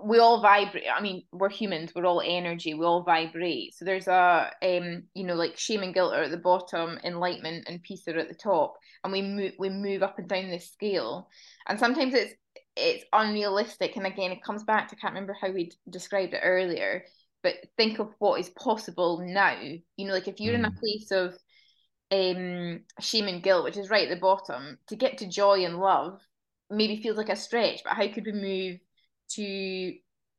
[0.02, 0.84] We all vibrate.
[0.94, 1.92] I mean, we're humans.
[1.94, 2.74] We're all energy.
[2.74, 3.74] We all vibrate.
[3.74, 7.64] So there's a, um, you know, like shame and guilt are at the bottom, enlightenment
[7.68, 10.70] and peace are at the top, and we move we move up and down this
[10.70, 11.28] scale.
[11.66, 12.34] And sometimes it's
[12.76, 13.96] it's unrealistic.
[13.96, 17.04] And again, it comes back to I can't remember how we described it earlier
[17.42, 19.58] but think of what is possible now.
[19.60, 20.58] You know, like if you're mm.
[20.58, 20.78] in a mm.
[20.78, 21.34] place of
[22.12, 25.78] um shame and guilt, which is right at the bottom, to get to joy and
[25.78, 26.20] love
[26.72, 28.80] maybe feels like a stretch, but how could we move
[29.34, 29.94] to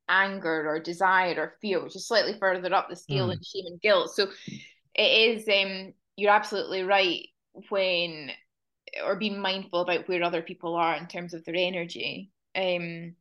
[0.10, 3.32] anger or desire or fear, which is slightly further up the scale mm.
[3.32, 4.14] than shame and guilt.
[4.14, 4.28] So
[4.96, 7.28] it is um you're absolutely right
[7.70, 8.32] when
[9.06, 13.16] or being mindful about where other people are in terms of their energy um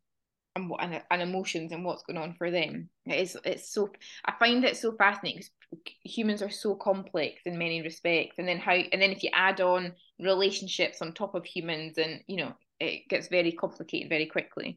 [0.56, 3.88] and, and, and emotions and what's going on for them it's it's so
[4.24, 8.58] i find it so fascinating because humans are so complex in many respects and then
[8.58, 12.52] how and then if you add on relationships on top of humans and you know
[12.80, 14.76] it gets very complicated very quickly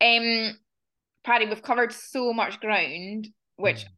[0.00, 0.58] um
[1.24, 3.88] Paddy, we've covered so much ground which mm.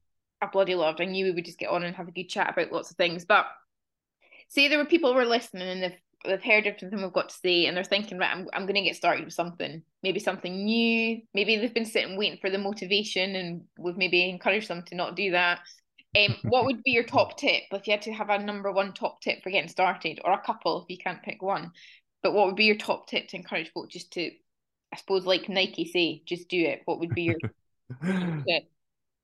[0.42, 1.00] I bloody loved.
[1.00, 2.96] I knew we would just get on and have a good chat about lots of
[2.96, 3.24] things.
[3.24, 3.46] But
[4.48, 7.36] say there were people who were listening and they've they've heard everything we've got to
[7.36, 10.64] say and they're thinking, right, I'm, I'm going to get started with something, maybe something
[10.64, 11.22] new.
[11.32, 15.16] Maybe they've been sitting waiting for the motivation and we've maybe encouraged them to not
[15.16, 15.60] do that.
[16.16, 18.92] Um, what would be your top tip if you had to have a number one
[18.92, 21.72] top tip for getting started, or a couple if you can't pick one?
[22.22, 24.30] But what would be your top tip to encourage folks just to,
[24.92, 26.82] I suppose, like Nike say, just do it?
[26.84, 27.36] What would be your?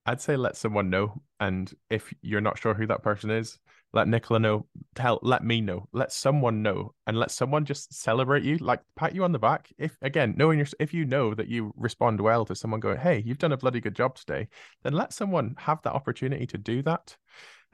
[0.06, 3.58] I'd say let someone know, and if you're not sure who that person is,
[3.92, 8.44] let Nicola know, tell, let me know, let someone know, and let someone just celebrate
[8.44, 9.68] you, like pat you on the back.
[9.78, 13.22] If again, knowing your, if you know that you respond well to someone going, "Hey,
[13.26, 14.46] you've done a bloody good job today,"
[14.84, 17.16] then let someone have that opportunity to do that.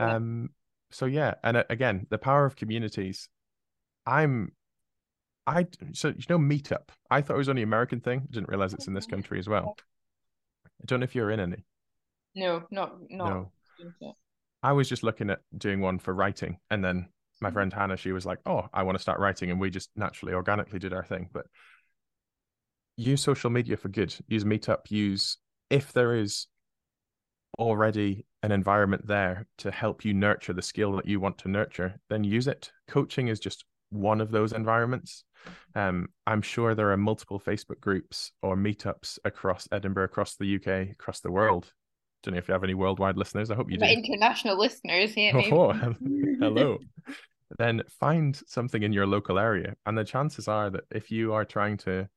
[0.01, 0.17] Yeah.
[0.17, 0.51] Um.
[0.91, 3.29] So yeah, and uh, again, the power of communities.
[4.07, 4.53] I'm
[5.47, 6.91] I so you know Meetup.
[7.11, 8.23] I thought it was only American thing.
[8.23, 9.77] I didn't realize it's in this country as well.
[10.67, 11.65] I don't know if you're in any.
[12.35, 13.49] No, not not.
[14.01, 14.17] No.
[14.63, 17.09] I was just looking at doing one for writing, and then
[17.41, 17.55] my mm-hmm.
[17.55, 20.35] friend Hannah, she was like, "Oh, I want to start writing," and we just naturally,
[20.35, 21.29] organically did our thing.
[21.33, 21.47] But
[22.97, 24.15] use social media for good.
[24.29, 24.91] Use Meetup.
[24.91, 25.39] Use
[25.71, 26.47] if there is
[27.59, 32.01] already an environment there to help you nurture the skill that you want to nurture,
[32.09, 32.73] then use it.
[32.89, 35.25] Coaching is just one of those environments.
[35.75, 40.91] Um, I'm sure there are multiple Facebook groups or meetups across Edinburgh, across the UK,
[40.91, 41.73] across the world
[42.23, 43.51] don't know if you have any worldwide listeners.
[43.51, 43.85] I hope you do.
[43.85, 45.33] International listeners, yeah.
[45.53, 46.79] Oh, hello.
[47.59, 51.45] then find something in your local area, and the chances are that if you are
[51.45, 52.09] trying to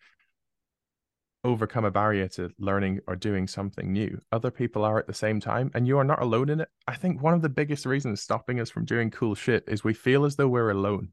[1.44, 5.40] overcome a barrier to learning or doing something new, other people are at the same
[5.40, 6.70] time, and you are not alone in it.
[6.88, 9.94] I think one of the biggest reasons stopping us from doing cool shit is we
[9.94, 11.10] feel as though we're alone,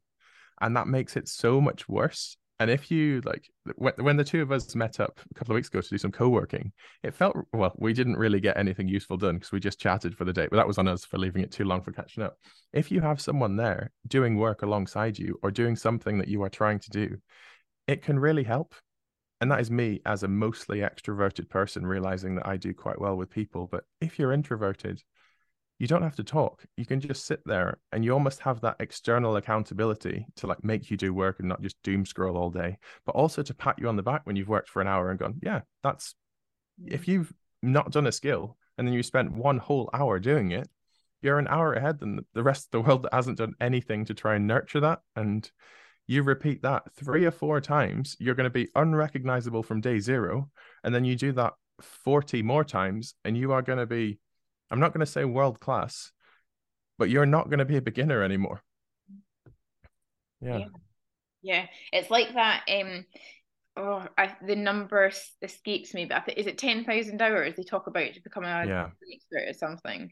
[0.63, 4.53] and that makes it so much worse and if you like, when, the two of
[4.53, 6.71] us met up a couple of weeks ago to do some co working,
[7.03, 10.25] it felt, well, we didn't really get anything useful done because we just chatted for
[10.25, 12.37] the day, but that was on us for leaving it too long for catching up.
[12.73, 16.49] If you have someone there doing work alongside you or doing something that you are
[16.49, 17.17] trying to do,
[17.89, 18.77] it can really help.
[19.41, 23.17] And that is me as a mostly extroverted person realizing that I do quite well
[23.17, 23.67] with people.
[23.67, 25.03] But if you're introverted,
[25.83, 26.65] you don't have to talk.
[26.77, 30.93] You can just sit there and you almost have that external accountability to like make
[30.93, 33.89] you do work and not just doom scroll all day, but also to pat you
[33.89, 36.15] on the back when you've worked for an hour and gone, yeah, that's
[36.87, 37.33] if you've
[37.65, 40.69] not done a skill and then you spent one whole hour doing it,
[41.21, 44.15] you're an hour ahead than the rest of the world that hasn't done anything to
[44.15, 45.01] try and nurture that.
[45.17, 45.51] And
[46.07, 50.49] you repeat that three or four times, you're going to be unrecognizable from day zero.
[50.85, 54.21] And then you do that 40 more times, and you are going to be
[54.73, 56.13] I'm not going to say world class,
[56.99, 58.63] but you're not going to be a beginner anymore.
[60.41, 60.59] Yeah.
[60.59, 60.67] yeah.
[61.43, 61.67] yeah.
[61.93, 62.65] It's like that.
[62.69, 63.05] Um,
[63.77, 65.13] oh, I, the number
[65.43, 68.45] escapes me, but I think is it ten thousand hours they talk about to become
[68.45, 68.89] a yeah.
[69.13, 70.11] expert or something.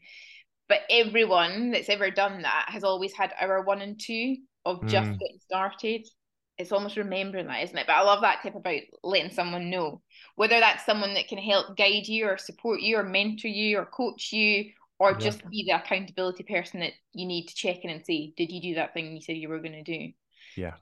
[0.69, 5.09] But everyone that's ever done that has always had hour one and two of just
[5.09, 5.19] mm.
[5.19, 6.07] getting started.
[6.57, 7.87] It's almost remembering that, isn't it?
[7.87, 10.01] But I love that tip about letting someone know
[10.35, 13.85] whether that's someone that can help guide you or support you or mentor you or
[13.85, 15.17] coach you or yeah.
[15.17, 18.61] just be the accountability person that you need to check in and say, did you
[18.61, 20.11] do that thing you said you were going to do?
[20.55, 20.73] Yeah.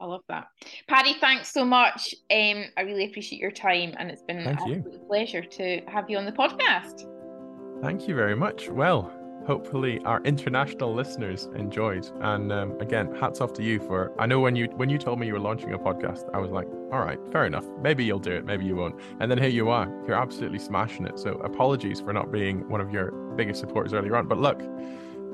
[0.00, 0.46] I love that.
[0.86, 2.14] Paddy, thanks so much.
[2.30, 6.16] Um, I really appreciate your time and it's been Thank a pleasure to have you
[6.16, 7.04] on the podcast.
[7.82, 8.68] Thank you very much.
[8.68, 9.12] Well,
[9.48, 12.06] hopefully our international listeners enjoyed.
[12.20, 14.12] And um, again, hats off to you for.
[14.18, 16.50] I know when you when you told me you were launching a podcast, I was
[16.50, 17.64] like, all right, fair enough.
[17.80, 19.00] Maybe you'll do it, maybe you won't.
[19.20, 19.86] And then here you are.
[20.06, 21.18] You're absolutely smashing it.
[21.18, 24.28] So apologies for not being one of your biggest supporters earlier on.
[24.28, 24.60] But look,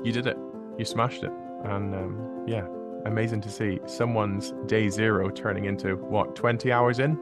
[0.05, 0.37] you did it.
[0.77, 1.31] You smashed it.
[1.65, 2.65] And um, yeah,
[3.05, 7.19] amazing to see someone's day zero turning into what 20 hours in,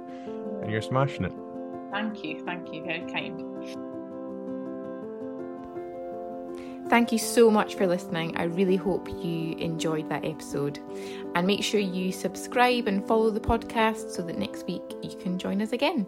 [0.62, 1.34] and you're smashing it.
[1.92, 3.53] Thank you, thank you, very kind.
[6.94, 8.38] Thank you so much for listening.
[8.38, 10.78] I really hope you enjoyed that episode.
[11.34, 15.40] And make sure you subscribe and follow the podcast so that next week you can
[15.40, 16.06] join us again.